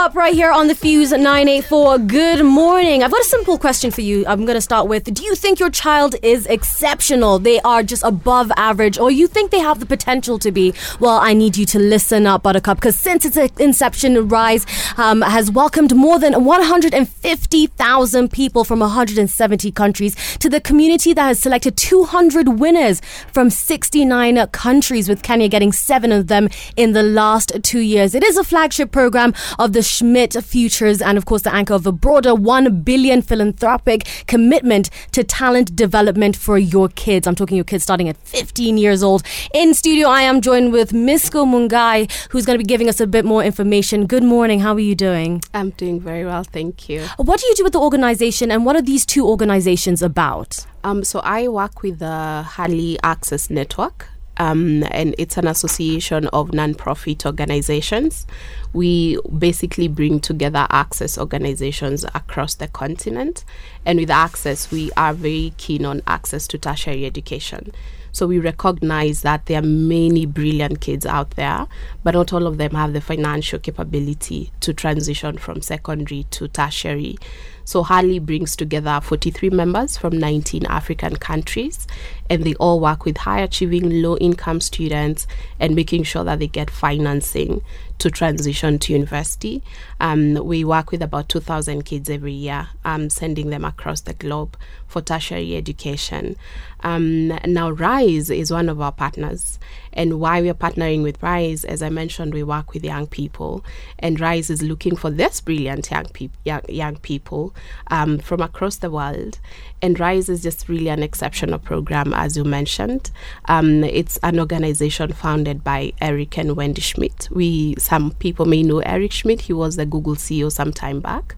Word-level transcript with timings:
Right 0.00 0.34
here 0.34 0.50
on 0.50 0.66
the 0.66 0.74
Fuse 0.74 1.12
984. 1.12 1.98
Good 1.98 2.42
morning. 2.42 3.02
I've 3.02 3.10
got 3.10 3.20
a 3.20 3.24
simple 3.24 3.58
question 3.58 3.90
for 3.90 4.00
you. 4.00 4.24
I'm 4.26 4.46
going 4.46 4.56
to 4.56 4.60
start 4.60 4.88
with 4.88 5.04
Do 5.04 5.22
you 5.22 5.34
think 5.34 5.60
your 5.60 5.68
child 5.68 6.16
is 6.22 6.46
exceptional? 6.46 7.38
They 7.38 7.60
are 7.60 7.82
just 7.82 8.02
above 8.02 8.50
average, 8.56 8.98
or 8.98 9.10
you 9.10 9.26
think 9.26 9.50
they 9.50 9.58
have 9.58 9.78
the 9.78 9.84
potential 9.84 10.38
to 10.38 10.50
be? 10.50 10.72
Well, 11.00 11.18
I 11.18 11.34
need 11.34 11.58
you 11.58 11.66
to 11.66 11.78
listen 11.78 12.26
up, 12.26 12.42
Buttercup, 12.44 12.78
because 12.78 12.98
since 12.98 13.26
its 13.26 13.36
inception, 13.60 14.26
Rise 14.26 14.64
um, 14.96 15.20
has 15.20 15.50
welcomed 15.50 15.94
more 15.94 16.18
than 16.18 16.44
150,000 16.44 18.32
people 18.32 18.64
from 18.64 18.80
170 18.80 19.70
countries 19.70 20.16
to 20.38 20.48
the 20.48 20.62
community 20.62 21.12
that 21.12 21.26
has 21.26 21.38
selected 21.40 21.76
200 21.76 22.58
winners 22.58 23.02
from 23.32 23.50
69 23.50 24.46
countries, 24.48 25.10
with 25.10 25.22
Kenya 25.22 25.48
getting 25.48 25.72
seven 25.72 26.10
of 26.10 26.28
them 26.28 26.48
in 26.74 26.92
the 26.92 27.02
last 27.02 27.52
two 27.62 27.80
years. 27.80 28.14
It 28.14 28.24
is 28.24 28.38
a 28.38 28.44
flagship 28.44 28.92
program 28.92 29.34
of 29.58 29.74
the 29.74 29.89
Schmidt 29.90 30.32
Futures 30.44 31.02
and, 31.02 31.18
of 31.18 31.24
course, 31.26 31.42
the 31.42 31.52
anchor 31.52 31.74
of 31.74 31.86
a 31.86 31.92
broader 31.92 32.34
1 32.34 32.82
billion 32.82 33.22
philanthropic 33.22 34.06
commitment 34.26 34.88
to 35.12 35.24
talent 35.24 35.74
development 35.74 36.36
for 36.36 36.56
your 36.58 36.88
kids. 36.90 37.26
I'm 37.26 37.34
talking 37.34 37.56
your 37.56 37.64
kids 37.64 37.82
starting 37.82 38.08
at 38.08 38.16
15 38.18 38.78
years 38.78 39.02
old. 39.02 39.22
In 39.52 39.74
studio, 39.74 40.08
I 40.08 40.22
am 40.22 40.40
joined 40.40 40.72
with 40.72 40.92
Misko 40.92 41.44
Mungai, 41.44 42.10
who's 42.30 42.46
going 42.46 42.58
to 42.58 42.64
be 42.64 42.68
giving 42.68 42.88
us 42.88 43.00
a 43.00 43.06
bit 43.06 43.24
more 43.24 43.42
information. 43.42 44.06
Good 44.06 44.22
morning. 44.22 44.60
How 44.60 44.74
are 44.74 44.80
you 44.80 44.94
doing? 44.94 45.42
I'm 45.52 45.70
doing 45.70 46.00
very 46.00 46.24
well, 46.24 46.44
thank 46.44 46.88
you. 46.88 47.02
What 47.16 47.40
do 47.40 47.46
you 47.48 47.54
do 47.56 47.64
with 47.64 47.72
the 47.72 47.80
organization, 47.80 48.50
and 48.50 48.64
what 48.64 48.76
are 48.76 48.82
these 48.82 49.04
two 49.04 49.26
organizations 49.26 50.02
about? 50.02 50.64
Um, 50.84 51.04
so 51.04 51.20
I 51.20 51.48
work 51.48 51.82
with 51.82 51.98
the 51.98 52.44
Hali 52.54 52.98
Access 53.02 53.50
Network 53.50 54.08
um, 54.40 54.84
and 54.90 55.14
it's 55.18 55.36
an 55.36 55.46
association 55.46 56.26
of 56.28 56.54
non-profit 56.54 57.26
organizations. 57.26 58.26
We 58.72 59.18
basically 59.38 59.86
bring 59.86 60.18
together 60.18 60.66
access 60.70 61.18
organizations 61.18 62.04
across 62.14 62.54
the 62.54 62.66
continent, 62.66 63.44
and 63.84 63.98
with 63.98 64.08
access, 64.08 64.70
we 64.70 64.90
are 64.96 65.12
very 65.12 65.52
keen 65.58 65.84
on 65.84 66.00
access 66.06 66.48
to 66.48 66.58
tertiary 66.58 67.04
education. 67.04 67.72
So 68.12 68.26
we 68.26 68.38
recognize 68.38 69.22
that 69.22 69.46
there 69.46 69.60
are 69.60 69.66
many 69.66 70.26
brilliant 70.26 70.80
kids 70.80 71.06
out 71.06 71.32
there, 71.32 71.66
but 72.02 72.14
not 72.14 72.32
all 72.32 72.46
of 72.46 72.58
them 72.58 72.72
have 72.72 72.92
the 72.92 73.00
financial 73.00 73.58
capability 73.58 74.52
to 74.60 74.74
transition 74.74 75.38
from 75.38 75.62
secondary 75.62 76.24
to 76.30 76.48
tertiary. 76.48 77.16
So 77.64 77.82
Hali 77.82 78.18
brings 78.18 78.56
together 78.56 79.00
43 79.00 79.50
members 79.50 79.96
from 79.96 80.18
19 80.18 80.66
African 80.66 81.16
countries, 81.16 81.86
and 82.28 82.42
they 82.42 82.54
all 82.54 82.80
work 82.80 83.04
with 83.04 83.18
high 83.18 83.40
achieving 83.40 84.02
low 84.02 84.16
income 84.16 84.60
students 84.60 85.26
and 85.60 85.76
making 85.76 86.02
sure 86.02 86.24
that 86.24 86.40
they 86.40 86.48
get 86.48 86.70
financing 86.70 87.62
to 88.00 88.10
transition 88.10 88.78
to 88.80 88.92
university. 88.92 89.62
Um, 90.00 90.34
we 90.34 90.64
work 90.64 90.90
with 90.90 91.02
about 91.02 91.28
2,000 91.28 91.84
kids 91.84 92.10
every 92.10 92.32
year, 92.32 92.68
um, 92.84 93.10
sending 93.10 93.50
them 93.50 93.64
across 93.64 94.02
the 94.02 94.14
globe 94.14 94.56
for 94.86 95.00
tertiary 95.00 95.56
education. 95.56 96.36
Um, 96.82 97.28
now, 97.46 97.70
RISE 97.70 98.30
is 98.30 98.50
one 98.50 98.68
of 98.68 98.80
our 98.80 98.92
partners. 98.92 99.58
And 99.92 100.20
why 100.20 100.40
we're 100.40 100.54
partnering 100.54 101.02
with 101.02 101.22
RISE, 101.22 101.64
as 101.64 101.82
I 101.82 101.90
mentioned, 101.90 102.32
we 102.32 102.42
work 102.42 102.72
with 102.72 102.84
young 102.84 103.06
people, 103.06 103.64
and 103.98 104.20
RISE 104.20 104.50
is 104.50 104.62
looking 104.62 104.96
for 104.96 105.10
this 105.10 105.40
brilliant 105.40 105.90
young, 105.90 106.06
young, 106.44 106.60
young 106.68 106.96
people 106.96 107.54
um, 107.88 108.18
from 108.18 108.40
across 108.40 108.76
the 108.76 108.90
world. 108.90 109.38
And 109.82 109.98
RISE 109.98 110.28
is 110.28 110.42
just 110.42 110.68
really 110.68 110.88
an 110.88 111.02
exceptional 111.02 111.58
program, 111.58 112.12
as 112.14 112.36
you 112.36 112.44
mentioned. 112.44 113.10
Um, 113.46 113.82
it's 113.82 114.18
an 114.18 114.38
organization 114.38 115.12
founded 115.12 115.64
by 115.64 115.92
Eric 116.00 116.38
and 116.38 116.56
Wendy 116.56 116.82
Schmidt. 116.82 117.28
We 117.30 117.74
some 117.90 118.12
people 118.12 118.46
may 118.46 118.62
know 118.62 118.78
Eric 118.78 119.10
Schmidt. 119.10 119.40
He 119.40 119.52
was 119.52 119.74
the 119.74 119.84
Google 119.84 120.14
CEO 120.14 120.52
some 120.52 120.72
time 120.72 121.00
back, 121.00 121.34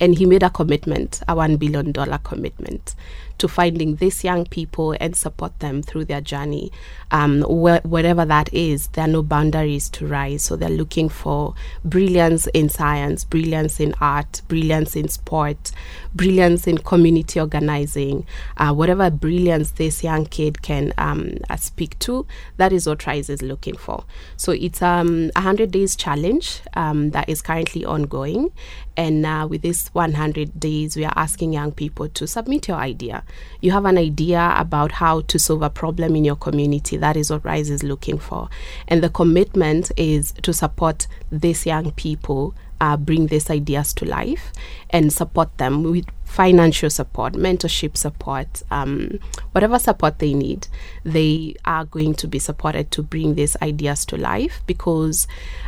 and 0.00 0.18
he 0.18 0.26
made 0.26 0.42
a 0.42 0.50
commitment, 0.50 1.22
a 1.28 1.36
one 1.36 1.54
billion 1.56 1.92
dollar 1.92 2.18
commitment 2.18 2.96
to 3.38 3.48
finding 3.48 3.96
these 3.96 4.24
young 4.24 4.46
people 4.46 4.94
and 5.00 5.16
support 5.16 5.58
them 5.60 5.82
through 5.82 6.04
their 6.04 6.20
journey. 6.20 6.70
Um, 7.10 7.42
wh- 7.42 7.84
whatever 7.84 8.24
that 8.24 8.52
is, 8.52 8.88
there 8.88 9.04
are 9.04 9.08
no 9.08 9.22
boundaries 9.22 9.88
to 9.90 10.06
rise. 10.06 10.44
So 10.44 10.56
they're 10.56 10.68
looking 10.68 11.08
for 11.08 11.54
brilliance 11.84 12.46
in 12.48 12.68
science, 12.68 13.24
brilliance 13.24 13.80
in 13.80 13.94
art, 14.00 14.42
brilliance 14.48 14.96
in 14.96 15.08
sport, 15.08 15.72
brilliance 16.14 16.66
in 16.66 16.78
community 16.78 17.40
organizing, 17.40 18.26
uh, 18.56 18.72
whatever 18.72 19.10
brilliance 19.10 19.72
this 19.72 20.02
young 20.02 20.26
kid 20.26 20.62
can 20.62 20.92
um, 20.98 21.36
uh, 21.50 21.56
speak 21.56 21.98
to, 22.00 22.26
that 22.56 22.72
is 22.72 22.86
what 22.86 23.06
RISE 23.06 23.30
is 23.30 23.42
looking 23.42 23.76
for. 23.76 24.04
So 24.36 24.52
it's 24.52 24.82
um, 24.82 25.30
a 25.36 25.40
100 25.42 25.70
days 25.70 25.96
challenge 25.96 26.60
um, 26.74 27.10
that 27.10 27.28
is 27.28 27.42
currently 27.42 27.84
ongoing. 27.84 28.52
And 28.96 29.24
uh, 29.24 29.46
with 29.48 29.62
this 29.62 29.88
100 29.88 30.60
days, 30.60 30.96
we 30.96 31.04
are 31.04 31.12
asking 31.16 31.52
young 31.52 31.72
people 31.72 32.08
to 32.08 32.26
submit 32.26 32.68
your 32.68 32.76
idea. 32.76 33.21
You 33.60 33.72
have 33.72 33.84
an 33.84 33.98
idea 33.98 34.54
about 34.56 34.92
how 34.92 35.22
to 35.22 35.38
solve 35.38 35.62
a 35.62 35.70
problem 35.70 36.16
in 36.16 36.24
your 36.24 36.36
community. 36.36 36.96
That 36.96 37.16
is 37.16 37.30
what 37.30 37.44
RISE 37.44 37.70
is 37.70 37.82
looking 37.82 38.18
for. 38.18 38.48
And 38.88 39.02
the 39.02 39.08
commitment 39.08 39.92
is 39.96 40.32
to 40.42 40.52
support 40.52 41.06
these 41.30 41.66
young 41.66 41.92
people 41.92 42.54
uh, 42.80 42.96
bring 42.96 43.28
these 43.28 43.48
ideas 43.48 43.94
to 43.94 44.04
life 44.04 44.52
and 44.90 45.12
support 45.12 45.56
them 45.58 45.84
with 45.84 46.04
financial 46.32 46.88
support, 46.88 47.34
mentorship 47.34 47.94
support, 47.94 48.62
um, 48.70 49.20
whatever 49.52 49.78
support 49.78 50.18
they 50.18 50.32
need, 50.32 50.66
they 51.04 51.54
are 51.66 51.84
going 51.84 52.14
to 52.14 52.26
be 52.26 52.38
supported 52.38 52.90
to 52.90 53.02
bring 53.02 53.34
these 53.34 53.54
ideas 53.60 54.06
to 54.06 54.16
life 54.16 54.62
because 54.66 55.26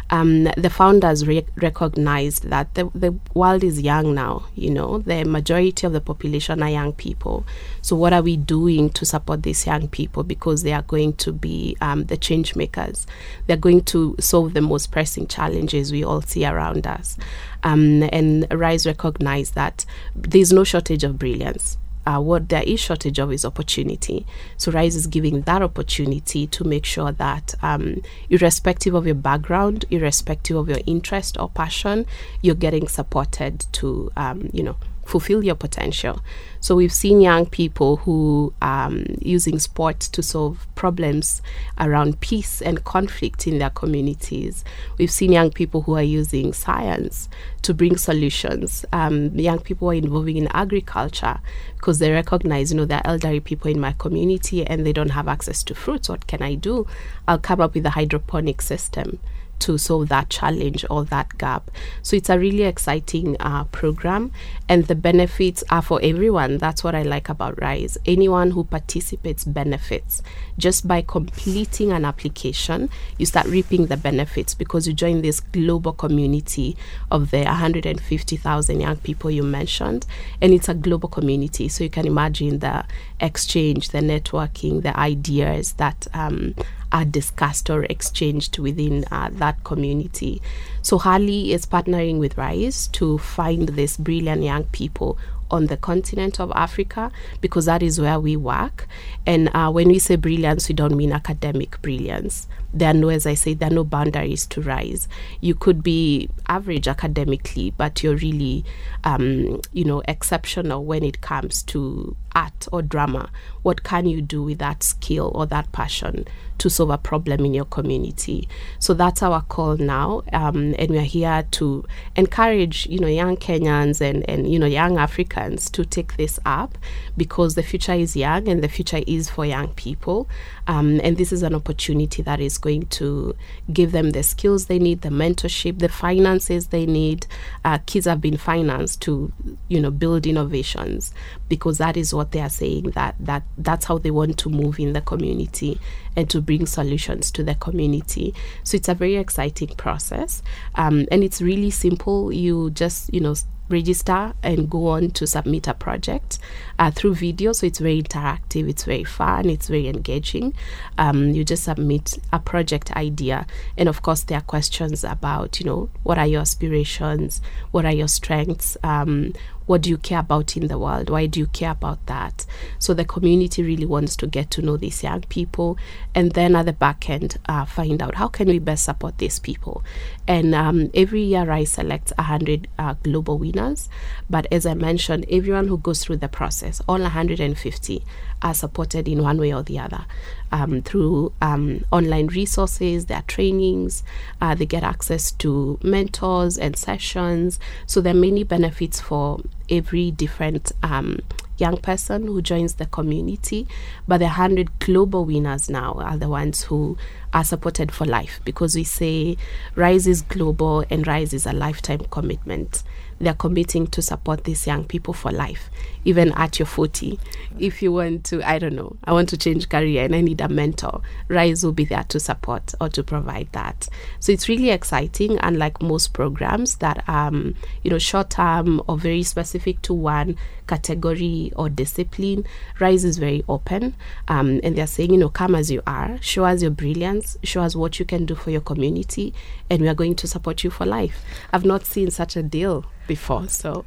um, 0.08 0.44
the 0.56 0.70
founders 0.70 1.26
re- 1.26 1.44
recognized 1.56 2.48
that 2.48 2.72
the, 2.74 2.90
the 2.94 3.14
world 3.34 3.62
is 3.62 3.82
young 3.82 4.14
now. 4.14 4.46
You 4.54 4.70
know, 4.70 4.98
the 5.00 5.24
majority 5.24 5.86
of 5.86 5.92
the 5.92 6.00
population 6.00 6.62
are 6.62 6.70
young 6.70 6.94
people. 6.94 7.44
So, 7.82 7.94
what 7.94 8.14
are 8.14 8.22
we 8.22 8.38
doing 8.38 8.88
to 8.90 9.04
support 9.04 9.42
these 9.42 9.66
young 9.66 9.88
people 9.88 10.22
because 10.22 10.62
they 10.62 10.72
are 10.72 10.82
going 10.82 11.12
to 11.14 11.32
be 11.32 11.76
um, 11.82 12.04
the 12.04 12.16
change 12.16 12.56
makers? 12.56 13.06
They're 13.46 13.58
going 13.58 13.84
to 13.84 14.16
solve 14.18 14.54
the 14.54 14.62
most 14.62 14.92
pressing 14.92 15.26
challenges 15.26 15.92
we 15.92 16.04
all 16.04 16.22
see 16.22 16.46
around 16.46 16.86
us. 16.86 17.18
Um, 17.64 18.02
and 18.12 18.46
Rise 18.52 18.86
recognize 18.86 19.52
that 19.52 19.86
there's 20.14 20.52
no 20.54 20.64
shortage 20.64 21.04
of 21.04 21.18
brilliance. 21.18 21.78
Uh, 22.06 22.20
what 22.20 22.50
there 22.50 22.62
is 22.62 22.78
shortage 22.80 23.18
of 23.18 23.32
is 23.32 23.46
opportunity. 23.46 24.26
So 24.58 24.70
Rise 24.70 24.94
is 24.94 25.06
giving 25.06 25.40
that 25.42 25.62
opportunity 25.62 26.46
to 26.48 26.62
make 26.62 26.84
sure 26.84 27.12
that, 27.12 27.54
um, 27.62 28.02
irrespective 28.28 28.94
of 28.94 29.06
your 29.06 29.14
background, 29.14 29.86
irrespective 29.90 30.56
of 30.56 30.68
your 30.68 30.80
interest 30.84 31.38
or 31.40 31.48
passion, 31.48 32.04
you're 32.42 32.54
getting 32.54 32.88
supported 32.88 33.64
to, 33.72 34.12
um, 34.18 34.50
you 34.52 34.62
know, 34.62 34.76
fulfill 35.06 35.44
your 35.44 35.54
potential. 35.54 36.20
So 36.60 36.74
we've 36.74 36.92
seen 36.92 37.20
young 37.20 37.44
people 37.44 37.98
who 37.98 38.54
um, 38.62 39.04
using 39.20 39.58
sport 39.58 40.00
to 40.00 40.22
solve 40.22 40.66
problems 40.74 41.42
around 41.78 42.20
peace 42.20 42.62
and 42.62 42.82
conflict 42.84 43.46
in 43.46 43.58
their 43.58 43.70
communities. 43.70 44.64
We've 44.96 45.10
seen 45.10 45.32
young 45.32 45.50
people 45.50 45.82
who 45.82 45.94
are 45.94 46.02
using 46.02 46.52
science 46.54 47.28
to 47.62 47.74
bring 47.74 47.96
solutions. 47.98 48.86
Um, 48.92 49.38
young 49.38 49.58
people 49.58 49.90
are 49.90 49.94
involving 49.94 50.38
in 50.38 50.48
agriculture 50.54 51.38
because 51.76 51.98
they 51.98 52.10
recognize, 52.10 52.72
you 52.72 52.78
know, 52.78 52.86
there 52.86 53.02
are 53.04 53.12
elderly 53.12 53.40
people 53.40 53.70
in 53.70 53.78
my 53.78 53.92
community 53.92 54.66
and 54.66 54.86
they 54.86 54.92
don't 54.92 55.10
have 55.10 55.28
access 55.28 55.62
to 55.64 55.74
fruits. 55.74 56.08
What 56.08 56.26
can 56.26 56.42
I 56.42 56.54
do? 56.54 56.86
I'll 57.28 57.38
come 57.38 57.60
up 57.60 57.74
with 57.74 57.84
a 57.84 57.90
hydroponic 57.90 58.62
system 58.62 59.18
to 59.60 59.78
solve 59.78 60.08
that 60.08 60.28
challenge 60.30 60.84
or 60.90 61.04
that 61.04 61.36
gap. 61.38 61.70
So 62.02 62.16
it's 62.16 62.30
a 62.30 62.38
really 62.38 62.64
exciting 62.64 63.36
uh, 63.40 63.64
program, 63.64 64.32
and 64.68 64.86
the 64.86 64.94
benefits 64.94 65.64
are 65.70 65.82
for 65.82 66.00
everyone. 66.02 66.58
That's 66.58 66.84
what 66.84 66.94
I 66.94 67.02
like 67.02 67.28
about 67.28 67.60
Rise. 67.60 67.98
Anyone 68.06 68.50
who 68.52 68.64
participates 68.64 69.44
benefits. 69.44 70.22
Just 70.58 70.86
by 70.86 71.02
completing 71.02 71.92
an 71.92 72.04
application, 72.04 72.88
you 73.18 73.26
start 73.26 73.46
reaping 73.46 73.86
the 73.86 73.96
benefits 73.96 74.54
because 74.54 74.86
you 74.86 74.92
join 74.92 75.22
this 75.22 75.40
global 75.40 75.92
community 75.92 76.76
of 77.10 77.30
the 77.30 77.42
150,000 77.44 78.80
young 78.80 78.96
people 78.96 79.30
you 79.30 79.42
mentioned, 79.42 80.06
and 80.40 80.52
it's 80.52 80.68
a 80.68 80.74
global 80.74 81.08
community. 81.08 81.68
So 81.68 81.84
you 81.84 81.90
can 81.90 82.06
imagine 82.06 82.60
the 82.60 82.84
exchange, 83.20 83.90
the 83.90 83.98
networking, 83.98 84.82
the 84.82 84.96
ideas 84.98 85.72
that 85.74 86.06
um, 86.14 86.54
are 86.94 87.04
discussed 87.04 87.68
or 87.68 87.84
exchanged 87.84 88.58
within 88.58 89.04
uh, 89.10 89.28
that 89.32 89.62
community. 89.64 90.40
So 90.80 90.96
Hali 90.98 91.52
is 91.52 91.66
partnering 91.66 92.18
with 92.18 92.38
Rise 92.38 92.86
to 92.92 93.18
find 93.18 93.70
these 93.70 93.96
brilliant 93.96 94.42
young 94.42 94.64
people 94.66 95.18
on 95.50 95.66
the 95.66 95.76
continent 95.76 96.40
of 96.40 96.52
Africa 96.54 97.10
because 97.40 97.66
that 97.66 97.82
is 97.82 98.00
where 98.00 98.18
we 98.20 98.36
work. 98.36 98.86
And 99.26 99.50
uh, 99.54 99.70
when 99.70 99.88
we 99.88 99.98
say 99.98 100.16
brilliance, 100.16 100.68
we 100.68 100.74
don't 100.74 100.96
mean 100.96 101.12
academic 101.12 101.82
brilliance, 101.82 102.46
there 102.72 102.90
are 102.90 102.94
no, 102.94 103.08
as 103.08 103.26
I 103.26 103.34
say, 103.34 103.54
there 103.54 103.70
are 103.70 103.74
no 103.74 103.84
boundaries 103.84 104.46
to 104.46 104.60
rise. 104.60 105.08
You 105.40 105.54
could 105.54 105.82
be 105.82 106.28
average 106.48 106.88
academically, 106.88 107.72
but 107.76 108.02
you're 108.02 108.16
really, 108.16 108.64
um, 109.04 109.60
you 109.72 109.84
know, 109.84 110.02
exceptional 110.08 110.84
when 110.84 111.04
it 111.04 111.20
comes 111.20 111.62
to 111.64 112.16
art 112.34 112.68
or 112.72 112.82
drama. 112.82 113.30
What 113.62 113.82
can 113.82 114.06
you 114.06 114.20
do 114.20 114.42
with 114.42 114.58
that 114.58 114.82
skill 114.82 115.32
or 115.34 115.46
that 115.46 115.72
passion 115.72 116.26
to 116.58 116.70
solve 116.70 116.90
a 116.90 116.98
problem 116.98 117.44
in 117.44 117.54
your 117.54 117.64
community? 117.64 118.48
So 118.78 118.94
that's 118.94 119.22
our 119.22 119.42
call 119.42 119.76
now, 119.76 120.22
um, 120.32 120.74
and 120.78 120.90
we're 120.90 121.02
here 121.02 121.46
to 121.52 121.84
encourage, 122.16 122.86
you 122.86 122.98
know, 122.98 123.08
young 123.08 123.36
Kenyans 123.36 124.00
and 124.00 124.28
and 124.28 124.50
you 124.50 124.58
know 124.58 124.66
young 124.66 124.98
Africans 124.98 125.70
to 125.70 125.84
take 125.84 126.16
this 126.16 126.38
up 126.44 126.76
because 127.16 127.54
the 127.54 127.62
future 127.62 127.94
is 127.94 128.16
young 128.16 128.48
and 128.48 128.62
the 128.62 128.68
future 128.68 129.00
is 129.06 129.30
for 129.30 129.44
young 129.44 129.68
people, 129.68 130.28
um, 130.66 131.00
and 131.02 131.16
this 131.16 131.32
is 131.32 131.42
an 131.42 131.54
opportunity 131.54 132.22
that 132.22 132.40
is 132.40 132.58
going 132.58 132.86
to 132.86 133.34
give 133.72 133.92
them 133.92 134.10
the 134.10 134.22
skills 134.22 134.66
they 134.66 134.78
need, 134.78 135.02
the 135.02 135.08
mentorship, 135.08 135.78
the 135.78 135.88
finances 135.88 136.68
they 136.68 136.86
need. 136.86 137.26
Uh, 137.64 137.78
kids 137.86 138.06
have 138.06 138.20
been 138.20 138.36
financed 138.36 139.00
to, 139.02 139.32
you 139.68 139.80
know, 139.80 139.90
build 139.90 140.26
innovations 140.26 141.12
because 141.48 141.78
that 141.78 141.96
is 141.96 142.12
what 142.14 142.23
they 142.30 142.40
are 142.40 142.48
saying 142.50 142.90
that 142.90 143.14
that 143.20 143.42
that's 143.58 143.86
how 143.86 143.98
they 143.98 144.10
want 144.10 144.38
to 144.38 144.48
move 144.48 144.78
in 144.78 144.92
the 144.92 145.00
community 145.00 145.80
and 146.16 146.28
to 146.30 146.40
bring 146.40 146.66
solutions 146.66 147.30
to 147.32 147.42
the 147.42 147.54
community. 147.54 148.34
So 148.62 148.76
it's 148.76 148.88
a 148.88 148.94
very 148.94 149.16
exciting 149.16 149.68
process, 149.76 150.42
um, 150.76 151.06
and 151.10 151.24
it's 151.24 151.40
really 151.42 151.70
simple. 151.70 152.32
You 152.32 152.70
just 152.70 153.12
you 153.12 153.20
know 153.20 153.34
register 153.68 154.34
and 154.42 154.68
go 154.68 154.88
on 154.88 155.10
to 155.10 155.26
submit 155.26 155.66
a 155.68 155.74
project 155.74 156.38
uh, 156.78 156.90
through 156.90 157.14
video. 157.14 157.52
So 157.52 157.66
it's 157.66 157.78
very 157.78 158.02
interactive, 158.02 158.68
it's 158.68 158.84
very 158.84 159.04
fun, 159.04 159.48
it's 159.48 159.68
very 159.68 159.88
engaging. 159.88 160.54
Um, 160.98 161.30
you 161.30 161.44
just 161.44 161.64
submit 161.64 162.18
a 162.32 162.38
project 162.38 162.92
idea, 162.92 163.46
and 163.76 163.88
of 163.88 164.02
course, 164.02 164.22
there 164.22 164.38
are 164.38 164.42
questions 164.42 165.04
about, 165.04 165.60
you 165.60 165.66
know, 165.66 165.90
what 166.02 166.18
are 166.18 166.26
your 166.26 166.42
aspirations, 166.42 167.40
what 167.70 167.84
are 167.84 167.92
your 167.92 168.08
strengths, 168.08 168.76
um, 168.82 169.32
what 169.66 169.82
do 169.82 169.90
you 169.90 169.96
care 169.96 170.20
about 170.20 170.56
in 170.56 170.68
the 170.68 170.78
world? 170.78 171.10
Why 171.10 171.26
do 171.26 171.40
you 171.40 171.46
care 171.46 171.70
about 171.70 172.04
that? 172.06 172.46
So 172.78 172.94
the 172.94 173.04
community 173.04 173.62
really 173.62 173.86
wants 173.86 174.16
to 174.16 174.26
get 174.26 174.50
to 174.52 174.62
know 174.62 174.76
these 174.76 175.02
young 175.02 175.22
people, 175.22 175.78
and 176.14 176.32
then 176.32 176.54
at 176.54 176.66
the 176.66 176.72
back 176.72 177.08
end, 177.08 177.38
uh, 177.46 177.64
find 177.64 178.02
out 178.02 178.16
how 178.16 178.28
can 178.28 178.48
we 178.48 178.58
best 178.58 178.84
support 178.84 179.18
these 179.18 179.38
people. 179.38 179.82
And 180.26 180.54
um, 180.54 180.90
every 180.94 181.22
year, 181.22 181.50
I 181.50 181.64
select 181.64 182.12
100 182.16 182.68
uh, 182.78 182.94
global 183.02 183.38
winners. 183.38 183.88
But 184.28 184.46
as 184.50 184.66
I 184.66 184.74
mentioned, 184.74 185.26
everyone 185.30 185.68
who 185.68 185.78
goes 185.78 186.04
through 186.04 186.16
the 186.16 186.28
process, 186.28 186.80
all 186.88 187.00
150, 187.00 188.02
are 188.42 188.54
supported 188.54 189.08
in 189.08 189.22
one 189.22 189.38
way 189.38 189.52
or 189.52 189.62
the 189.62 189.78
other 189.78 190.04
um, 190.52 190.82
through 190.82 191.32
um, 191.40 191.84
online 191.90 192.28
resources, 192.28 193.06
their 193.06 193.22
trainings. 193.26 194.04
Uh, 194.40 194.54
they 194.54 194.66
get 194.66 194.82
access 194.82 195.32
to 195.32 195.78
mentors 195.82 196.56
and 196.56 196.76
sessions. 196.76 197.58
So 197.86 198.00
there 198.00 198.14
are 198.14 198.18
many 198.18 198.44
benefits 198.44 199.00
for 199.00 199.40
every 199.70 200.10
different 200.10 200.72
um, 200.82 201.20
young 201.58 201.76
person 201.76 202.26
who 202.26 202.42
joins 202.42 202.74
the 202.74 202.86
community. 202.86 203.66
But 204.06 204.18
the 204.18 204.26
100 204.26 204.78
global 204.80 205.24
winners 205.24 205.70
now 205.70 205.94
are 205.94 206.16
the 206.16 206.28
ones 206.28 206.64
who 206.64 206.96
are 207.32 207.44
supported 207.44 207.92
for 207.92 208.04
life 208.04 208.40
because 208.44 208.74
we 208.74 208.84
say 208.84 209.36
Rise 209.74 210.06
is 210.06 210.22
global 210.22 210.84
and 210.90 211.06
Rise 211.06 211.32
is 211.32 211.46
a 211.46 211.52
lifetime 211.52 212.00
commitment 212.10 212.82
they're 213.18 213.34
committing 213.34 213.86
to 213.88 214.02
support 214.02 214.44
these 214.44 214.66
young 214.66 214.84
people 214.84 215.14
for 215.14 215.30
life, 215.30 215.70
even 216.04 216.32
at 216.32 216.58
your 216.58 216.66
40. 216.66 217.18
If 217.58 217.82
you 217.82 217.92
want 217.92 218.24
to, 218.26 218.48
I 218.48 218.58
don't 218.58 218.74
know, 218.74 218.96
I 219.04 219.12
want 219.12 219.28
to 219.30 219.38
change 219.38 219.68
career 219.68 220.04
and 220.04 220.14
I 220.14 220.20
need 220.20 220.40
a 220.40 220.48
mentor, 220.48 221.00
Rise 221.28 221.64
will 221.64 221.72
be 221.72 221.84
there 221.84 222.04
to 222.04 222.20
support 222.20 222.74
or 222.80 222.88
to 222.90 223.02
provide 223.02 223.48
that. 223.52 223.88
So 224.20 224.32
it's 224.32 224.48
really 224.48 224.70
exciting, 224.70 225.38
unlike 225.42 225.80
most 225.80 226.12
programs 226.12 226.76
that 226.76 227.08
um, 227.08 227.54
you 227.82 227.90
know, 227.90 227.98
short 227.98 228.30
term 228.30 228.82
or 228.88 228.98
very 228.98 229.22
specific 229.22 229.82
to 229.82 229.94
one 229.94 230.36
category 230.66 231.52
or 231.56 231.68
discipline. 231.68 232.44
Rise 232.80 233.04
is 233.04 233.18
very 233.18 233.44
open, 233.48 233.94
um, 234.28 234.60
and 234.62 234.76
they're 234.76 234.86
saying, 234.86 235.12
you 235.12 235.18
know, 235.18 235.28
come 235.28 235.54
as 235.54 235.70
you 235.70 235.82
are, 235.86 236.18
show 236.20 236.44
us 236.44 236.62
your 236.62 236.70
brilliance, 236.70 237.36
show 237.42 237.62
us 237.62 237.76
what 237.76 237.98
you 237.98 238.04
can 238.04 238.26
do 238.26 238.34
for 238.34 238.50
your 238.50 238.60
community, 238.60 239.34
and 239.70 239.82
we 239.82 239.88
are 239.88 239.94
going 239.94 240.14
to 240.16 240.26
support 240.26 240.64
you 240.64 240.70
for 240.70 240.86
life. 240.86 241.22
I've 241.52 241.64
not 241.64 241.84
seen 241.84 242.10
such 242.10 242.36
a 242.36 242.42
deal 242.42 242.84
before, 243.06 243.48
so 243.48 243.84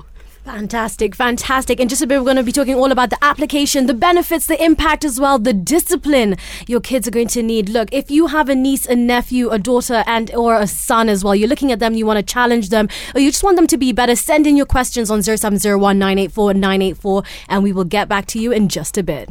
Fantastic, 0.47 1.13
fantastic. 1.13 1.77
In 1.81 1.89
just 1.89 2.01
a 2.01 2.07
bit, 2.07 2.19
we're 2.19 2.23
going 2.23 2.37
to 2.37 2.43
be 2.43 2.53
talking 2.53 2.75
all 2.75 2.93
about 2.93 3.09
the 3.09 3.21
application, 3.21 3.85
the 3.85 3.93
benefits, 3.93 4.47
the 4.47 4.63
impact 4.63 5.03
as 5.03 5.19
well, 5.19 5.37
the 5.37 5.51
discipline 5.51 6.37
your 6.67 6.79
kids 6.79 7.05
are 7.05 7.11
going 7.11 7.27
to 7.27 7.43
need. 7.43 7.67
Look, 7.67 7.89
if 7.91 8.09
you 8.09 8.27
have 8.27 8.47
a 8.47 8.55
niece, 8.55 8.85
a 8.85 8.95
nephew, 8.95 9.49
a 9.49 9.59
daughter, 9.59 10.05
and 10.07 10.33
or 10.33 10.55
a 10.55 10.65
son 10.65 11.09
as 11.09 11.21
well, 11.21 11.35
you're 11.35 11.49
looking 11.49 11.73
at 11.73 11.79
them, 11.79 11.95
you 11.95 12.05
want 12.05 12.25
to 12.25 12.33
challenge 12.33 12.69
them, 12.69 12.87
or 13.13 13.19
you 13.19 13.29
just 13.29 13.43
want 13.43 13.57
them 13.57 13.67
to 13.67 13.77
be 13.77 13.91
better, 13.91 14.15
send 14.15 14.47
in 14.47 14.55
your 14.55 14.65
questions 14.65 15.11
on 15.11 15.21
0701 15.21 15.99
984 15.99 16.53
984, 16.53 17.23
and 17.49 17.61
we 17.61 17.73
will 17.73 17.83
get 17.83 18.07
back 18.07 18.25
to 18.27 18.39
you 18.39 18.53
in 18.53 18.69
just 18.69 18.97
a 18.97 19.03
bit. 19.03 19.29